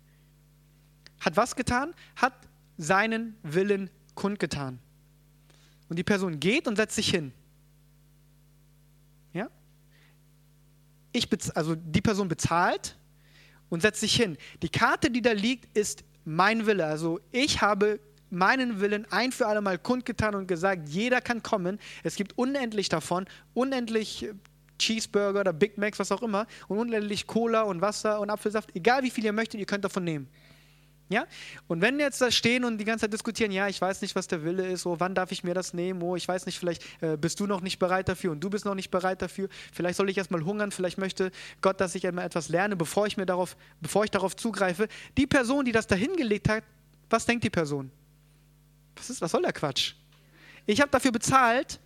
hat 1.18 1.36
was 1.36 1.56
getan? 1.56 1.94
Hat 2.14 2.34
seinen 2.78 3.34
Willen 3.42 3.90
kundgetan. 4.14 4.78
Und 5.88 5.98
die 5.98 6.04
Person 6.04 6.40
geht 6.40 6.66
und 6.66 6.76
setzt 6.76 6.96
sich 6.96 7.10
hin. 7.10 7.32
Ja? 9.32 9.48
Ich 11.12 11.28
also 11.54 11.74
die 11.74 12.00
Person 12.00 12.28
bezahlt 12.28 12.96
und 13.68 13.82
setzt 13.82 14.00
sich 14.00 14.14
hin. 14.14 14.36
Die 14.62 14.68
Karte, 14.68 15.10
die 15.10 15.22
da 15.22 15.32
liegt, 15.32 15.76
ist 15.76 16.04
mein 16.24 16.66
Wille. 16.66 16.86
Also 16.86 17.20
ich 17.30 17.60
habe 17.60 18.00
meinen 18.30 18.80
Willen 18.80 19.06
ein 19.10 19.32
für 19.32 19.46
alle 19.46 19.60
Mal 19.60 19.78
kundgetan 19.78 20.34
und 20.34 20.48
gesagt, 20.48 20.88
jeder 20.88 21.20
kann 21.20 21.42
kommen. 21.42 21.78
Es 22.02 22.16
gibt 22.16 22.36
unendlich 22.36 22.88
davon, 22.88 23.26
unendlich 23.52 24.28
Cheeseburger 24.78 25.40
oder 25.40 25.52
Big 25.52 25.78
Macs, 25.78 25.98
was 25.98 26.10
auch 26.10 26.22
immer, 26.22 26.46
und 26.68 26.78
unendlich 26.78 27.26
Cola 27.26 27.62
und 27.62 27.80
Wasser 27.80 28.20
und 28.20 28.30
Apfelsaft. 28.30 28.74
Egal 28.74 29.02
wie 29.02 29.10
viel 29.10 29.24
ihr 29.24 29.32
möchtet, 29.32 29.60
ihr 29.60 29.66
könnt 29.66 29.84
davon 29.84 30.04
nehmen. 30.04 30.28
Ja? 31.10 31.26
Und 31.68 31.80
wenn 31.82 31.98
jetzt 32.00 32.20
da 32.20 32.30
stehen 32.30 32.64
und 32.64 32.78
die 32.78 32.84
ganze 32.84 33.02
Zeit 33.02 33.12
diskutieren, 33.12 33.52
ja, 33.52 33.68
ich 33.68 33.80
weiß 33.80 34.00
nicht, 34.00 34.14
was 34.16 34.26
der 34.26 34.42
Wille 34.42 34.66
ist, 34.66 34.86
oh, 34.86 34.96
wann 34.98 35.14
darf 35.14 35.32
ich 35.32 35.44
mir 35.44 35.52
das 35.52 35.74
nehmen, 35.74 36.02
oh, 36.02 36.16
ich 36.16 36.26
weiß 36.26 36.46
nicht, 36.46 36.58
vielleicht 36.58 36.82
äh, 37.02 37.16
bist 37.16 37.40
du 37.40 37.46
noch 37.46 37.60
nicht 37.60 37.78
bereit 37.78 38.08
dafür 38.08 38.32
und 38.32 38.40
du 38.40 38.48
bist 38.48 38.64
noch 38.64 38.74
nicht 38.74 38.90
bereit 38.90 39.20
dafür, 39.20 39.48
vielleicht 39.72 39.96
soll 39.96 40.08
ich 40.08 40.16
erstmal 40.16 40.44
hungern, 40.44 40.70
vielleicht 40.70 40.98
möchte 40.98 41.30
Gott, 41.60 41.80
dass 41.80 41.94
ich 41.94 42.06
einmal 42.06 42.24
etwas 42.24 42.48
lerne, 42.48 42.74
bevor 42.74 43.06
ich 43.06 43.16
mir 43.16 43.26
darauf, 43.26 43.56
bevor 43.80 44.04
ich 44.04 44.10
darauf 44.10 44.34
zugreife. 44.34 44.88
Die 45.16 45.26
Person, 45.26 45.64
die 45.64 45.72
das 45.72 45.86
da 45.86 45.94
hingelegt 45.94 46.48
hat, 46.48 46.64
was 47.10 47.26
denkt 47.26 47.44
die 47.44 47.50
Person? 47.50 47.90
Was 48.96 49.10
ist, 49.10 49.20
was 49.20 49.30
soll 49.30 49.42
der 49.42 49.52
Quatsch? 49.52 49.94
Ich 50.66 50.80
habe 50.80 50.90
dafür 50.90 51.12
bezahlt, 51.12 51.80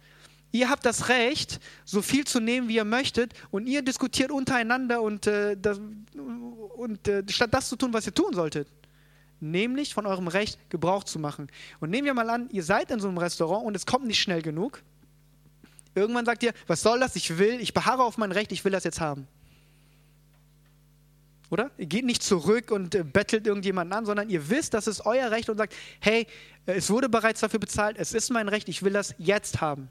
Ihr 0.50 0.70
habt 0.70 0.86
das 0.86 1.10
Recht, 1.10 1.60
so 1.84 2.00
viel 2.00 2.26
zu 2.26 2.40
nehmen, 2.40 2.68
wie 2.68 2.76
ihr 2.76 2.86
möchtet, 2.86 3.34
und 3.50 3.66
ihr 3.66 3.82
diskutiert 3.82 4.30
untereinander 4.30 5.02
und, 5.02 5.26
äh, 5.26 5.58
das, 5.58 5.78
und 6.16 7.06
äh, 7.06 7.22
statt 7.28 7.52
das 7.52 7.68
zu 7.68 7.76
tun, 7.76 7.92
was 7.92 8.06
ihr 8.06 8.14
tun 8.14 8.32
solltet 8.32 8.66
nämlich 9.40 9.94
von 9.94 10.06
eurem 10.06 10.28
Recht 10.28 10.58
Gebrauch 10.70 11.04
zu 11.04 11.18
machen. 11.18 11.48
Und 11.80 11.90
nehmen 11.90 12.06
wir 12.06 12.14
mal 12.14 12.30
an, 12.30 12.48
ihr 12.50 12.62
seid 12.62 12.90
in 12.90 13.00
so 13.00 13.08
einem 13.08 13.18
Restaurant 13.18 13.64
und 13.64 13.76
es 13.76 13.86
kommt 13.86 14.06
nicht 14.06 14.20
schnell 14.20 14.42
genug. 14.42 14.82
Irgendwann 15.94 16.24
sagt 16.24 16.42
ihr, 16.42 16.52
was 16.66 16.82
soll 16.82 17.00
das? 17.00 17.16
Ich 17.16 17.38
will, 17.38 17.60
ich 17.60 17.74
beharre 17.74 18.02
auf 18.02 18.18
mein 18.18 18.32
Recht, 18.32 18.52
ich 18.52 18.64
will 18.64 18.72
das 18.72 18.84
jetzt 18.84 19.00
haben. 19.00 19.26
Oder? 21.50 21.70
Ihr 21.78 21.86
geht 21.86 22.04
nicht 22.04 22.22
zurück 22.22 22.70
und 22.70 22.94
äh, 22.94 23.04
bettelt 23.04 23.46
irgendjemanden 23.46 23.96
an, 23.96 24.04
sondern 24.04 24.28
ihr 24.28 24.50
wisst, 24.50 24.74
das 24.74 24.86
ist 24.86 25.06
euer 25.06 25.30
Recht 25.30 25.48
und 25.48 25.56
sagt, 25.56 25.74
hey, 26.00 26.26
äh, 26.66 26.74
es 26.74 26.90
wurde 26.90 27.08
bereits 27.08 27.40
dafür 27.40 27.58
bezahlt, 27.58 27.96
es 27.98 28.12
ist 28.12 28.30
mein 28.30 28.48
Recht, 28.48 28.68
ich 28.68 28.82
will 28.82 28.92
das 28.92 29.14
jetzt 29.18 29.60
haben. 29.60 29.88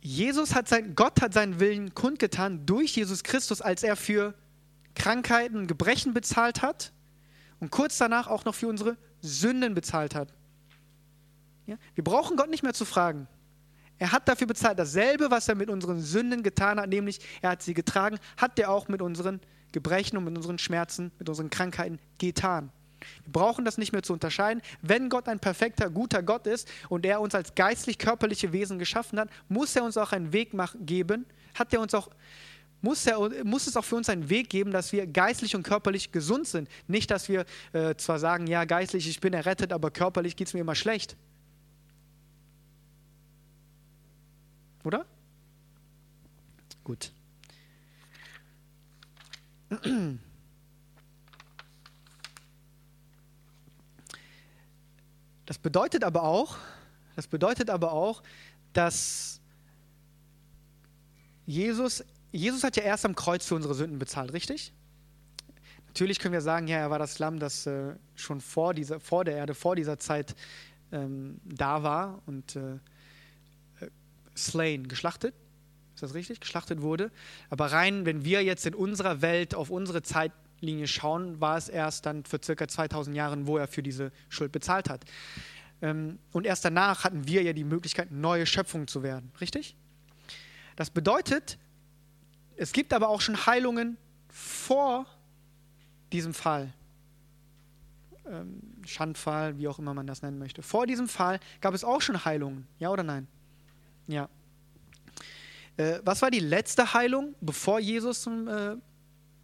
Jesus 0.00 0.54
hat 0.54 0.68
sein, 0.68 0.94
Gott 0.94 1.20
hat 1.20 1.34
seinen 1.34 1.58
Willen 1.58 1.94
kundgetan 1.94 2.64
durch 2.64 2.96
Jesus 2.96 3.24
Christus, 3.24 3.60
als 3.60 3.82
er 3.82 3.96
für 3.96 4.34
Krankheiten, 4.98 5.66
Gebrechen 5.66 6.12
bezahlt 6.12 6.60
hat 6.60 6.92
und 7.60 7.70
kurz 7.70 7.96
danach 7.98 8.26
auch 8.26 8.44
noch 8.44 8.54
für 8.54 8.68
unsere 8.68 8.96
Sünden 9.20 9.74
bezahlt 9.74 10.14
hat. 10.14 10.34
Ja? 11.66 11.76
Wir 11.94 12.04
brauchen 12.04 12.36
Gott 12.36 12.50
nicht 12.50 12.62
mehr 12.62 12.74
zu 12.74 12.84
fragen. 12.84 13.26
Er 13.98 14.12
hat 14.12 14.28
dafür 14.28 14.46
bezahlt. 14.46 14.78
Dasselbe, 14.78 15.30
was 15.30 15.48
er 15.48 15.54
mit 15.54 15.70
unseren 15.70 16.00
Sünden 16.00 16.42
getan 16.42 16.78
hat, 16.78 16.88
nämlich 16.88 17.20
er 17.42 17.50
hat 17.50 17.62
sie 17.62 17.74
getragen, 17.74 18.18
hat 18.36 18.58
er 18.58 18.70
auch 18.70 18.88
mit 18.88 19.02
unseren 19.02 19.40
Gebrechen 19.72 20.16
und 20.16 20.24
mit 20.24 20.36
unseren 20.36 20.58
Schmerzen, 20.58 21.10
mit 21.18 21.28
unseren 21.28 21.50
Krankheiten 21.50 21.98
getan. 22.18 22.70
Wir 23.24 23.32
brauchen 23.32 23.64
das 23.64 23.78
nicht 23.78 23.92
mehr 23.92 24.02
zu 24.02 24.12
unterscheiden. 24.12 24.62
Wenn 24.82 25.08
Gott 25.08 25.28
ein 25.28 25.38
perfekter, 25.38 25.90
guter 25.90 26.22
Gott 26.22 26.46
ist 26.46 26.68
und 26.88 27.06
er 27.06 27.20
uns 27.20 27.34
als 27.34 27.54
geistlich-körperliche 27.54 28.52
Wesen 28.52 28.78
geschaffen 28.78 29.20
hat, 29.20 29.30
muss 29.48 29.76
er 29.76 29.84
uns 29.84 29.96
auch 29.96 30.12
einen 30.12 30.32
Weg 30.32 30.52
geben, 30.80 31.26
hat 31.54 31.72
er 31.72 31.80
uns 31.80 31.94
auch 31.94 32.08
muss, 32.80 33.06
er, 33.06 33.44
muss 33.44 33.66
es 33.66 33.76
auch 33.76 33.84
für 33.84 33.96
uns 33.96 34.08
einen 34.08 34.28
Weg 34.30 34.50
geben, 34.50 34.70
dass 34.70 34.92
wir 34.92 35.06
geistlich 35.06 35.56
und 35.56 35.62
körperlich 35.62 36.12
gesund 36.12 36.46
sind. 36.46 36.68
Nicht, 36.86 37.10
dass 37.10 37.28
wir 37.28 37.44
äh, 37.72 37.94
zwar 37.96 38.18
sagen, 38.18 38.46
ja, 38.46 38.64
geistlich, 38.64 39.08
ich 39.08 39.20
bin 39.20 39.32
errettet, 39.32 39.72
aber 39.72 39.90
körperlich 39.90 40.36
geht 40.36 40.48
es 40.48 40.54
mir 40.54 40.60
immer 40.60 40.74
schlecht. 40.74 41.16
Oder? 44.84 45.04
Gut. 46.84 47.12
Das 55.44 55.58
bedeutet 55.58 56.04
aber 56.04 56.22
auch, 56.22 56.56
das 57.16 57.26
bedeutet 57.26 57.68
aber 57.68 57.92
auch, 57.92 58.22
dass 58.72 59.40
Jesus 61.46 62.04
Jesus 62.30 62.62
hat 62.62 62.76
ja 62.76 62.82
erst 62.82 63.04
am 63.04 63.14
Kreuz 63.14 63.46
für 63.46 63.54
unsere 63.54 63.74
Sünden 63.74 63.98
bezahlt, 63.98 64.32
richtig? 64.32 64.72
Natürlich 65.86 66.18
können 66.18 66.34
wir 66.34 66.42
sagen, 66.42 66.68
ja, 66.68 66.76
er 66.76 66.90
war 66.90 66.98
das 66.98 67.18
Lamm, 67.18 67.38
das 67.38 67.66
äh, 67.66 67.94
schon 68.14 68.40
vor, 68.40 68.74
dieser, 68.74 69.00
vor 69.00 69.24
der 69.24 69.36
Erde, 69.36 69.54
vor 69.54 69.74
dieser 69.74 69.98
Zeit 69.98 70.36
ähm, 70.92 71.40
da 71.44 71.82
war 71.82 72.22
und 72.26 72.56
äh, 72.56 72.74
äh, 73.80 73.90
slain, 74.36 74.88
geschlachtet. 74.88 75.34
Ist 75.94 76.02
das 76.02 76.14
richtig? 76.14 76.40
Geschlachtet 76.40 76.82
wurde. 76.82 77.10
Aber 77.50 77.72
rein, 77.72 78.06
wenn 78.06 78.24
wir 78.24 78.44
jetzt 78.44 78.66
in 78.66 78.74
unserer 78.74 79.22
Welt 79.22 79.54
auf 79.54 79.70
unsere 79.70 80.02
Zeitlinie 80.02 80.86
schauen, 80.86 81.40
war 81.40 81.56
es 81.56 81.68
erst 81.68 82.06
dann 82.06 82.24
für 82.24 82.38
circa 82.42 82.68
2000 82.68 83.16
Jahren, 83.16 83.46
wo 83.46 83.56
er 83.56 83.66
für 83.66 83.82
diese 83.82 84.12
Schuld 84.28 84.52
bezahlt 84.52 84.88
hat. 84.90 85.04
Ähm, 85.82 86.18
und 86.32 86.46
erst 86.46 86.64
danach 86.64 87.04
hatten 87.04 87.26
wir 87.26 87.42
ja 87.42 87.52
die 87.52 87.64
Möglichkeit, 87.64 88.12
neue 88.12 88.46
Schöpfung 88.46 88.86
zu 88.86 89.02
werden. 89.02 89.32
Richtig? 89.40 89.74
Das 90.76 90.90
bedeutet, 90.90 91.58
es 92.58 92.72
gibt 92.72 92.92
aber 92.92 93.08
auch 93.08 93.20
schon 93.20 93.46
Heilungen 93.46 93.96
vor 94.28 95.06
diesem 96.12 96.34
Fall. 96.34 96.72
Ähm, 98.26 98.60
Schandfall, 98.84 99.58
wie 99.58 99.68
auch 99.68 99.78
immer 99.78 99.94
man 99.94 100.06
das 100.06 100.22
nennen 100.22 100.38
möchte. 100.38 100.62
Vor 100.62 100.86
diesem 100.86 101.08
Fall 101.08 101.38
gab 101.60 101.72
es 101.72 101.84
auch 101.84 102.02
schon 102.02 102.24
Heilungen. 102.24 102.66
Ja 102.80 102.90
oder 102.90 103.04
nein? 103.04 103.28
Ja. 104.08 104.28
Äh, 105.76 106.00
was 106.04 106.20
war 106.20 106.32
die 106.32 106.40
letzte 106.40 106.94
Heilung, 106.94 107.36
bevor 107.40 107.78
Jesus 107.78 108.22
zum, 108.22 108.48
äh, 108.48 108.76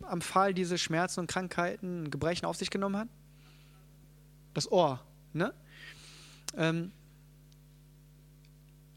am 0.03 0.21
Fall 0.21 0.53
diese 0.53 0.77
Schmerzen 0.77 1.21
und 1.21 1.29
Krankheiten 1.29 2.11
Gebrechen 2.11 2.47
auf 2.47 2.57
sich 2.57 2.69
genommen 2.69 2.97
hat? 2.97 3.09
Das 4.55 4.71
Ohr. 4.71 5.01
Ne? 5.33 5.55
Ähm, 6.57 6.91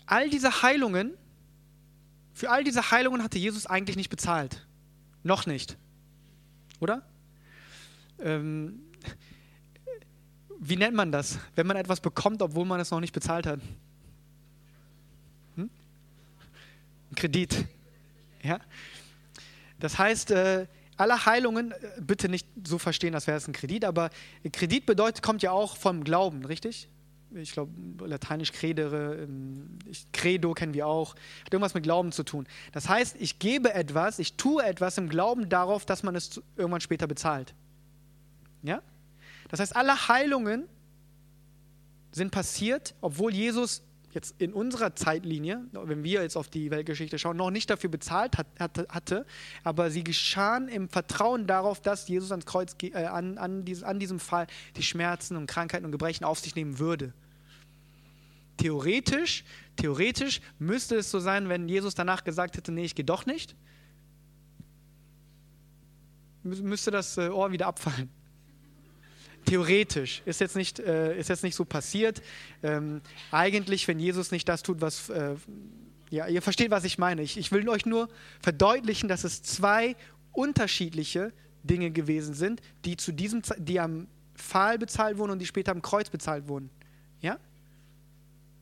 all 0.08 0.30
diese 0.30 0.64
Heilungen 0.64 1.14
für 2.38 2.52
all 2.52 2.64
diese 2.64 2.92
Heilungen 2.92 3.24
hatte 3.24 3.40
Jesus 3.40 3.66
eigentlich 3.66 3.98
nicht 3.98 4.10
bezahlt. 4.10 4.64
Noch 5.24 5.48
nicht. 5.48 5.76
Oder? 6.80 7.02
Ähm, 8.20 8.80
wie 10.60 10.76
nennt 10.76 10.96
man 10.96 11.12
das, 11.12 11.40
wenn 11.56 11.66
man 11.66 11.78
etwas 11.78 12.00
bekommt, 12.00 12.44
obwohl 12.44 12.64
man 12.64 12.80
es 12.80 12.92
noch 12.92 13.00
nicht 13.00 13.12
bezahlt 13.12 13.48
hat? 13.48 13.60
Hm? 15.56 15.72
Kredit. 17.16 17.66
Ja? 18.44 18.60
Das 19.80 19.98
heißt, 19.98 20.30
äh, 20.30 20.68
alle 20.96 21.26
Heilungen, 21.26 21.72
äh, 21.72 21.76
bitte 22.02 22.30
nicht 22.30 22.48
so 22.64 22.78
verstehen, 22.78 23.16
als 23.16 23.26
wäre 23.26 23.38
es 23.38 23.48
ein 23.48 23.54
Kredit, 23.54 23.84
aber 23.84 24.12
Kredit 24.54 24.86
bedeutet, 24.86 25.24
kommt 25.24 25.42
ja 25.42 25.50
auch 25.50 25.76
vom 25.76 26.04
Glauben, 26.04 26.46
richtig? 26.46 26.88
Ich 27.36 27.52
glaube, 27.52 27.72
lateinisch 28.06 28.52
credere, 28.52 29.16
ähm, 29.16 29.80
credo 30.14 30.54
kennen 30.54 30.74
wir 30.74 30.88
auch, 30.88 31.16
hat 31.46 31.54
irgendwas 31.54 31.74
mit 31.74 31.84
Glauben 31.84 32.12
zu 32.12 32.24
tun. 32.24 32.48
Das 32.72 32.88
heißt, 32.88 33.18
ich 33.20 33.40
gebe 33.40 33.74
etwas, 33.74 34.20
ich 34.20 34.36
tue 34.36 34.64
etwas 34.64 34.98
im 34.98 35.10
Glauben 35.10 35.50
darauf, 35.50 35.86
dass 35.86 36.04
man 36.04 36.16
es 36.16 36.42
irgendwann 36.56 36.82
später 36.82 37.08
bezahlt. 37.08 37.54
Ja? 38.64 38.82
Das 39.50 39.60
heißt, 39.60 39.76
alle 39.76 40.08
Heilungen 40.08 40.68
sind 42.12 42.32
passiert, 42.32 42.96
obwohl 43.02 43.34
Jesus 43.34 43.84
jetzt 44.18 44.42
in 44.42 44.52
unserer 44.52 44.96
Zeitlinie, 44.96 45.64
wenn 45.72 46.04
wir 46.04 46.24
jetzt 46.24 46.36
auf 46.36 46.50
die 46.50 46.72
Weltgeschichte 46.72 47.20
schauen, 47.20 47.38
noch 47.38 47.52
nicht 47.52 47.70
dafür 47.70 47.92
bezahlt 47.92 48.38
hat, 48.38 48.48
hatte, 48.60 48.88
hatte, 48.90 49.26
aber 49.64 49.92
sie 49.92 50.04
geschahen 50.04 50.68
im 50.70 50.90
Vertrauen 50.90 51.46
darauf, 51.46 51.82
dass 51.82 52.08
Jesus 52.08 52.32
ans 52.32 52.48
Kreuz, 52.48 52.76
äh, 52.82 53.06
an, 53.06 53.38
an, 53.38 53.64
dieses, 53.64 53.84
an 53.84 54.00
diesem 54.00 54.20
Fall 54.20 54.48
die 54.76 54.82
Schmerzen 54.82 55.38
und 55.38 55.46
Krankheiten 55.46 55.86
und 55.86 55.92
Gebrechen 55.92 56.26
auf 56.26 56.40
sich 56.40 56.56
nehmen 56.56 56.80
würde. 56.80 57.14
Theoretisch, 58.58 59.44
theoretisch 59.76 60.42
müsste 60.58 60.96
es 60.96 61.12
so 61.12 61.20
sein, 61.20 61.48
wenn 61.48 61.70
Jesus 61.70 61.94
danach 61.94 62.24
gesagt 62.24 62.58
hätte, 62.58 62.72
nee, 62.72 62.86
ich 62.86 62.96
gehe 62.96 63.06
doch 63.06 63.28
nicht, 63.28 63.56
müsste 66.42 66.90
das 66.90 67.18
äh, 67.18 67.30
Ohr 67.30 67.52
wieder 67.52 67.68
abfallen. 67.68 68.10
Theoretisch 69.48 70.22
ist 70.26 70.42
jetzt 70.42 70.58
nicht, 70.58 70.78
äh, 70.80 71.18
ist 71.18 71.30
jetzt 71.30 71.42
nicht 71.42 71.56
so 71.56 71.64
passiert. 71.64 72.22
Ähm, 72.64 73.02
eigentlich, 73.32 73.88
wenn 73.88 73.98
Jesus 73.98 74.32
nicht 74.32 74.48
das 74.50 74.62
tut, 74.62 74.82
was. 74.82 75.10
Äh, 75.10 75.36
ja, 76.10 76.28
ihr 76.28 76.42
versteht, 76.42 76.70
was 76.70 76.84
ich 76.84 76.98
meine. 76.98 77.22
Ich, 77.22 77.38
ich 77.38 77.52
will 77.52 77.68
euch 77.70 77.86
nur 77.86 78.10
verdeutlichen, 78.42 79.08
dass 79.08 79.24
es 79.24 79.44
zwei 79.44 79.96
unterschiedliche 80.34 81.32
Dinge 81.64 81.92
gewesen 81.92 82.34
sind, 82.34 82.62
die 82.84 82.98
zu 82.98 83.14
diesem, 83.14 83.42
die 83.58 83.80
am 83.80 84.08
Pfahl 84.36 84.78
bezahlt 84.78 85.18
wurden 85.18 85.32
und 85.32 85.40
die 85.40 85.46
später 85.46 85.72
am 85.72 85.82
Kreuz 85.82 86.10
bezahlt 86.10 86.48
wurden. 86.50 86.70
Ja? 87.22 87.40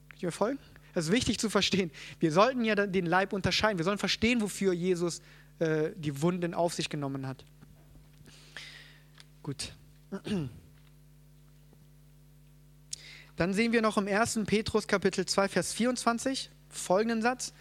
Könnt 0.10 0.22
ihr 0.22 0.28
mir 0.28 0.32
folgen? 0.32 0.60
Das 0.94 1.06
ist 1.06 1.12
wichtig 1.12 1.40
zu 1.40 1.50
verstehen. 1.50 1.92
Wir 2.20 2.32
sollten 2.32 2.64
ja 2.64 2.76
den 2.76 3.08
Leib 3.08 3.34
unterscheiden. 3.34 3.80
Wir 3.80 3.86
sollen 3.86 3.98
verstehen, 3.98 4.42
wofür 4.42 4.72
Jesus 4.72 5.22
äh, 5.60 5.90
die 5.96 6.22
Wunden 6.22 6.54
auf 6.54 6.74
sich 6.76 6.90
genommen 6.90 7.28
hat. 7.28 7.44
Gut. 9.42 9.74
Dann 13.36 13.54
sehen 13.54 13.74
wir 13.74 13.82
noch 13.82 13.98
im 13.98 14.08
1. 14.08 14.40
Petrus 14.46 14.88
Kapitel 14.88 15.26
2, 15.26 15.50
Vers 15.50 15.74
24 15.74 16.50
folgenden 16.70 17.22
Satz, 17.22 17.54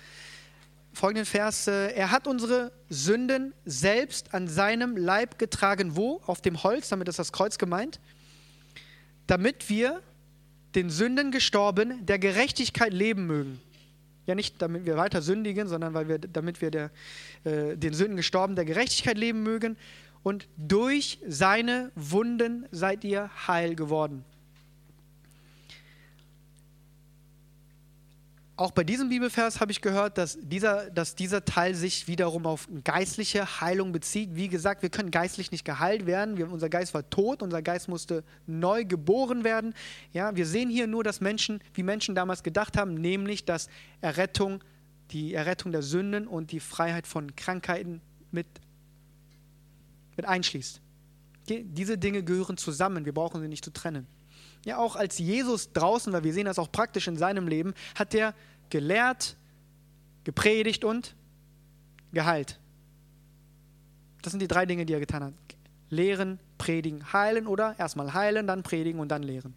folgenden 0.93 1.27
Vers. 1.27 1.67
Äh, 1.67 1.93
er 1.95 2.11
hat 2.11 2.27
unsere 2.27 2.73
Sünden 2.89 3.53
selbst 3.65 4.35
an 4.35 4.47
seinem 4.47 4.97
Leib 4.97 5.39
getragen. 5.39 5.97
Wo? 5.97 6.21
Auf 6.27 6.41
dem 6.41 6.63
Holz, 6.63 6.89
damit 6.89 7.09
ist 7.09 7.19
das 7.19 7.33
Kreuz 7.33 7.59
gemeint. 7.59 7.99
Damit 9.27 9.69
wir 9.69 10.01
den 10.77 10.91
Sünden 10.91 11.33
gestorben, 11.33 12.07
der 12.07 12.19
Gerechtigkeit 12.19 12.93
leben 12.93 13.27
mögen. 13.27 13.61
Ja, 14.27 14.35
nicht 14.35 14.63
damit 14.63 14.87
wir 14.87 14.97
weiter 14.97 15.23
sündigen, 15.23 15.69
sondern 15.69 15.93
weil 15.93 16.09
wir, 16.09 16.19
damit 16.19 16.61
wir 16.61 16.71
der, 16.71 16.91
äh, 17.45 17.77
den 17.77 17.95
Sünden 17.95 18.17
gestorben, 18.17 18.55
der 18.55 18.65
Gerechtigkeit 18.65 19.19
leben 19.19 19.43
mögen. 19.43 19.77
Und 20.23 20.49
durch 20.57 21.19
seine 21.27 21.91
Wunden 21.97 22.67
seid 22.71 23.05
ihr 23.05 23.31
heil 23.47 23.75
geworden. 23.75 24.25
Auch 28.57 28.71
bei 28.71 28.85
diesem 28.85 29.09
Bibelvers 29.09 29.59
habe 29.59 29.73
ich 29.73 29.81
gehört, 29.81 30.17
dass 30.17 30.39
dieser, 30.41 30.89
dass 30.91 31.17
dieser 31.17 31.45
Teil 31.45 31.75
sich 31.75 32.07
wiederum 32.07 32.47
auf 32.47 32.69
geistliche 32.85 33.61
Heilung 33.61 33.91
bezieht. 33.91 34.37
Wie 34.37 34.47
gesagt, 34.47 34.83
wir 34.83 34.91
können 34.91 35.11
geistlich 35.11 35.51
nicht 35.51 35.65
geheilt 35.65 36.07
werden. 36.07 36.37
Wir, 36.37 36.49
unser 36.49 36.69
Geist 36.69 36.95
war 36.95 37.09
tot, 37.11 37.43
unser 37.43 37.63
Geist 37.63 37.89
musste 37.89 38.23
neu 38.47 38.85
geboren 38.85 39.43
werden. 39.43 39.75
Ja, 40.13 40.37
wir 40.37 40.47
sehen 40.47 40.71
hier 40.71 40.87
nur, 40.87 41.03
dass 41.03 41.21
Menschen, 41.21 41.61
wie 41.75 41.83
Menschen 41.83 42.15
damals 42.15 42.45
gedacht 42.45 42.77
haben, 42.77 42.95
nämlich, 42.95 43.45
dass 43.45 43.69
Errettung, 44.01 44.63
die 45.11 45.35
Errettung 45.35 45.73
der 45.73 45.83
Sünden 45.83 46.29
und 46.29 46.53
die 46.53 46.61
Freiheit 46.61 47.09
von 47.09 47.35
Krankheiten 47.35 48.01
mit, 48.31 48.47
mit 50.17 50.27
einschließt. 50.27 50.81
Diese 51.49 51.99
Dinge 51.99 52.23
gehören 52.23 52.57
zusammen. 52.57 53.05
Wir 53.05 53.15
brauchen 53.15 53.41
sie 53.41 53.49
nicht 53.49 53.65
zu 53.65 53.73
trennen. 53.73 54.07
Ja, 54.65 54.79
auch 54.79 54.97
als 54.97 55.19
Jesus 55.19 55.73
draußen 55.73 56.13
war, 56.13 56.25
wir 56.25 56.33
sehen 56.33 56.47
das 56.47 56.59
auch 56.59 56.73
praktisch 56.73 57.07
in 57.07 57.17
seinem 57.17 57.49
Leben, 57.49 57.75
hat 57.95 58.15
er 58.15 58.35
gelehrt, 58.71 59.37
gepredigt 60.25 60.85
und 60.85 61.15
geheilt. 62.13 62.59
Das 64.23 64.31
sind 64.31 64.41
die 64.41 64.49
drei 64.49 64.65
Dinge, 64.65 64.87
die 64.87 64.95
er 64.95 65.01
getan 65.01 65.23
hat. 65.23 65.35
Lehren, 65.91 66.39
predigen, 66.57 67.13
heilen 67.13 67.47
oder 67.47 67.79
erstmal 67.79 68.15
heilen, 68.15 68.47
dann 68.47 68.63
predigen 68.63 69.01
und 69.01 69.09
dann 69.09 69.23
lehren. 69.23 69.55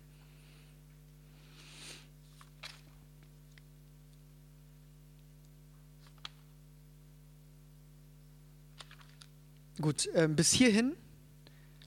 Gut, 9.79 10.07
äh, 10.07 10.27
bis 10.27 10.51
hierhin 10.51 10.95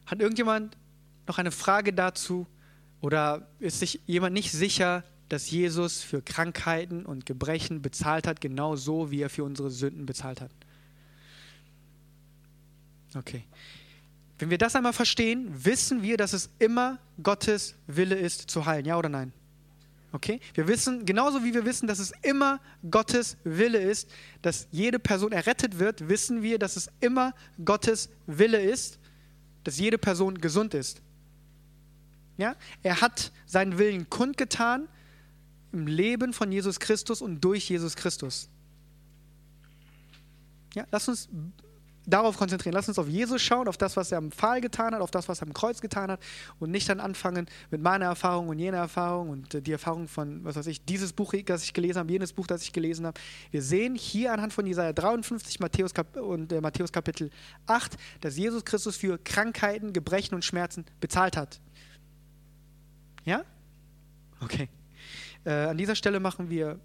hat 0.07 0.21
irgendjemand 0.21 0.77
noch 1.27 1.39
eine 1.39 1.51
Frage 1.51 1.93
dazu, 1.93 2.47
oder 3.01 3.49
ist 3.59 3.81
sich 3.81 4.01
jemand 4.07 4.35
nicht 4.35 4.53
sicher, 4.53 5.05
dass 5.29 5.51
Jesus 5.51 6.03
für 6.03 6.23
Krankheiten 6.23 7.07
und 7.07 7.25
Gebrechen 7.25 7.83
bezahlt 7.83 8.27
hat, 8.27 8.41
genau 8.41 8.77
so, 8.77 9.11
wie 9.11 9.21
er 9.23 9.31
für 9.31 9.45
unsere 9.45 9.71
Sünden 9.71 10.05
bezahlt 10.05 10.41
hat? 10.41 10.51
Okay. 13.15 13.45
Wenn 14.39 14.51
wir 14.51 14.59
das 14.59 14.75
einmal 14.75 14.93
verstehen, 14.93 15.49
wissen 15.65 16.03
wir, 16.03 16.17
dass 16.17 16.33
es 16.33 16.51
immer 16.59 16.99
Gottes 17.23 17.77
Wille 17.87 18.17
ist, 18.17 18.51
zu 18.51 18.67
heilen. 18.67 18.87
Ja 18.87 18.97
oder 18.97 19.09
nein? 19.09 19.33
Okay? 20.13 20.41
Wir 20.55 20.67
wissen, 20.67 21.05
genauso 21.05 21.45
wie 21.45 21.55
wir 21.55 21.65
wissen, 21.65 21.87
dass 21.87 21.99
es 21.99 22.13
immer 22.23 22.61
Gottes 22.91 23.37
Wille 23.45 23.79
ist, 23.79 24.11
dass 24.43 24.67
jede 24.71 24.99
Person 24.99 25.33
errettet 25.33 25.79
wird, 25.79 26.09
wissen 26.09 26.43
wir, 26.43 26.59
dass 26.59 26.77
es 26.77 26.91
immer 27.01 27.35
Gottes 27.65 28.09
Wille 28.27 28.61
ist, 28.61 28.99
dass 29.63 29.79
jede 29.79 29.99
Person 29.99 30.39
gesund 30.39 30.75
ist. 30.75 31.03
Ja? 32.41 32.57
Er 32.83 33.01
hat 33.01 33.33
seinen 33.47 33.79
Willen 33.79 34.09
kundgetan 34.11 34.89
im 35.73 35.87
Leben 35.87 36.33
von 36.33 36.51
Jesus 36.51 36.81
Christus 36.81 37.23
und 37.23 37.41
durch 37.41 37.69
Jesus 37.69 37.97
Christus. 37.97 38.49
Ja, 40.75 40.87
lass 40.91 41.09
uns 41.09 41.29
darauf 42.07 42.37
konzentrieren. 42.37 42.75
Lass 42.75 42.89
uns 42.89 42.99
auf 42.99 43.09
Jesus 43.09 43.41
schauen, 43.43 43.69
auf 43.69 43.77
das, 43.77 43.97
was 43.97 44.13
er 44.13 44.19
am 44.19 44.33
Pfahl 44.33 44.61
getan 44.61 44.95
hat, 44.95 45.01
auf 45.01 45.11
das, 45.11 45.29
was 45.29 45.41
er 45.41 45.47
am 45.47 45.53
Kreuz 45.53 45.81
getan 45.81 46.11
hat 46.11 46.21
und 46.59 46.71
nicht 46.71 46.89
dann 46.89 47.01
anfangen 47.01 47.47
mit 47.71 47.81
meiner 47.81 48.07
Erfahrung 48.07 48.49
und 48.49 48.59
jener 48.59 48.79
Erfahrung 48.79 49.31
und 49.31 49.55
äh, 49.55 49.63
die 49.63 49.73
Erfahrung 49.73 50.09
von, 50.09 50.45
was 50.45 50.57
weiß 50.57 50.67
ich, 50.67 50.85
dieses 50.85 51.13
Buch, 51.13 51.35
das 51.47 51.63
ich 51.63 51.73
gelesen 51.73 51.99
habe, 51.99 52.11
jenes 52.11 52.33
Buch, 52.33 52.47
das 52.47 52.63
ich 52.63 52.73
gelesen 52.73 53.07
habe. 53.07 53.21
Wir 53.51 53.63
sehen 53.63 53.95
hier 53.95 54.33
anhand 54.33 54.53
von 54.53 54.67
Jesaja 54.67 54.93
53 54.93 55.61
Matthäus 55.61 55.93
und 56.15 56.53
äh, 56.53 56.61
Matthäus 56.61 56.93
Kapitel 56.93 57.31
8, 57.67 57.97
dass 58.21 58.37
Jesus 58.37 58.65
Christus 58.65 58.97
für 58.97 59.19
Krankheiten, 59.19 59.93
Gebrechen 59.93 60.35
und 60.35 60.45
Schmerzen 60.45 60.85
bezahlt 61.01 61.37
hat. 61.37 61.61
Ja? 63.31 63.45
Okay. 64.41 64.69
Äh, 65.45 65.53
an 65.53 65.79
dieser 65.79 65.95
Stelle 65.95 66.19
machen 66.19 66.51
wir. 66.51 66.81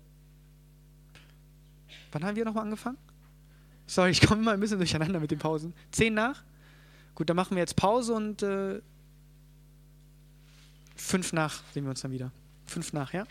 Wann 2.12 2.24
haben 2.24 2.36
wir 2.36 2.46
nochmal 2.46 2.64
angefangen? 2.64 3.00
Sorry, 3.88 4.12
ich 4.12 4.22
komme 4.22 4.42
immer 4.42 4.52
ein 4.52 4.60
bisschen 4.60 4.78
durcheinander 4.78 5.20
mit 5.20 5.32
den 5.32 5.40
Pausen. 5.40 5.74
Zehn 5.90 6.14
nach? 6.14 6.44
Gut, 7.16 7.30
dann 7.30 7.36
machen 7.36 7.56
wir 7.56 7.62
jetzt 7.62 7.76
Pause 7.76 8.14
und 8.14 8.44
äh, 8.44 8.80
fünf 10.96 11.34
nach 11.34 11.64
sehen 11.74 11.84
wir 11.86 11.90
uns 11.90 12.02
dann 12.02 12.12
wieder. 12.12 12.32
Fünf 12.68 12.94
nach, 12.94 13.12
ja? 13.12 13.26